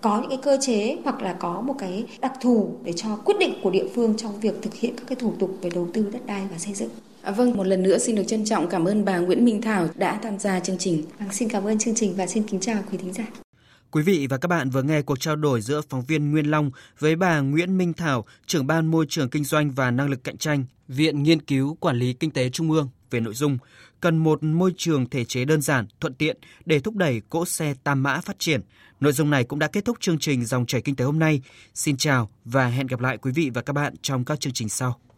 có 0.01 0.21
những 0.21 0.31
cái 0.31 0.39
cơ 0.43 0.59
chế 0.61 0.97
hoặc 1.05 1.23
là 1.23 1.33
có 1.33 1.61
một 1.61 1.75
cái 1.79 2.05
đặc 2.21 2.33
thù 2.41 2.69
để 2.85 2.93
cho 2.97 3.17
quyết 3.25 3.35
định 3.41 3.55
của 3.63 3.71
địa 3.71 3.87
phương 3.95 4.15
trong 4.17 4.41
việc 4.41 4.63
thực 4.63 4.75
hiện 4.75 4.97
các 4.97 5.05
cái 5.09 5.17
thủ 5.17 5.33
tục 5.39 5.51
về 5.63 5.71
đầu 5.75 5.89
tư 5.93 6.11
đất 6.13 6.27
đai 6.27 6.43
và 6.51 6.59
xây 6.59 6.75
dựng. 6.75 6.91
À, 7.23 7.31
vâng, 7.31 7.57
một 7.57 7.67
lần 7.67 7.83
nữa 7.83 7.99
xin 7.99 8.15
được 8.15 8.25
trân 8.27 8.45
trọng 8.45 8.69
cảm 8.69 8.85
ơn 8.85 9.05
bà 9.05 9.19
Nguyễn 9.19 9.45
Minh 9.45 9.63
Thảo 9.63 9.87
đã 9.95 10.19
tham 10.23 10.39
gia 10.39 10.61
chương 10.61 10.79
trình. 10.79 11.03
Vâng, 11.19 11.29
xin 11.33 11.49
cảm 11.49 11.65
ơn 11.65 11.79
chương 11.79 11.95
trình 11.95 12.15
và 12.17 12.27
xin 12.27 12.43
kính 12.43 12.61
chào 12.61 12.77
quý 12.91 12.99
thính 12.99 13.13
giả. 13.13 13.46
Quý 13.91 14.03
vị 14.03 14.27
và 14.31 14.37
các 14.37 14.49
bạn 14.49 14.71
vừa 14.71 14.83
nghe 14.83 15.03
cuộc 15.03 15.21
trao 15.21 15.37
đổi 15.37 15.61
giữa 15.61 15.81
phóng 15.89 16.05
viên 16.05 16.31
Nguyên 16.31 16.51
Long 16.51 16.71
với 16.99 17.17
bà 17.17 17.41
Nguyễn 17.41 17.79
Minh 17.79 17.93
Thảo, 17.93 18.25
trưởng 18.47 18.67
ban 18.67 18.87
môi 18.87 19.07
trường 19.09 19.31
kinh 19.31 19.45
doanh 19.45 19.71
và 19.71 19.91
năng 19.91 20.09
lực 20.09 20.25
cạnh 20.25 20.37
tranh, 20.37 20.65
Viện 20.89 21.23
Nghiên 21.23 21.43
cứu 21.43 21.75
Quản 21.81 21.97
lý 21.97 22.13
Kinh 22.13 22.31
tế 22.31 22.51
Trung 22.51 22.71
ương 22.71 22.89
về 23.11 23.21
nội 23.21 23.35
dung 23.35 23.59
cần 24.01 24.19
một 24.19 24.43
môi 24.43 24.75
trường 24.77 25.11
thể 25.11 25.25
chế 25.25 25.45
đơn 25.45 25.63
giản, 25.63 25.87
thuận 26.01 26.15
tiện 26.15 26.37
để 26.65 26.81
thúc 26.81 26.97
đẩy 26.97 27.23
cỗ 27.29 27.45
xe 27.45 27.75
tam 27.85 28.03
mã 28.03 28.21
phát 28.21 28.39
triển. 28.39 28.61
Nội 29.01 29.13
dung 29.13 29.31
này 29.31 29.45
cũng 29.45 29.59
đã 29.59 29.69
kết 29.69 29.85
thúc 29.85 29.97
chương 30.01 30.19
trình 30.19 30.45
Dòng 30.45 30.67
chảy 30.67 30.81
kinh 30.81 30.97
tế 30.97 31.05
hôm 31.05 31.19
nay. 31.19 31.43
Xin 31.75 31.97
chào 31.97 32.31
và 32.45 32.67
hẹn 32.67 32.87
gặp 32.87 33.01
lại 33.01 33.19
quý 33.19 33.33
vị 33.33 33.51
và 33.55 33.63
các 33.63 33.73
bạn 33.73 33.95
trong 34.03 34.25
các 34.25 34.41
chương 34.41 34.53
trình 34.53 34.69
sau. 34.69 35.01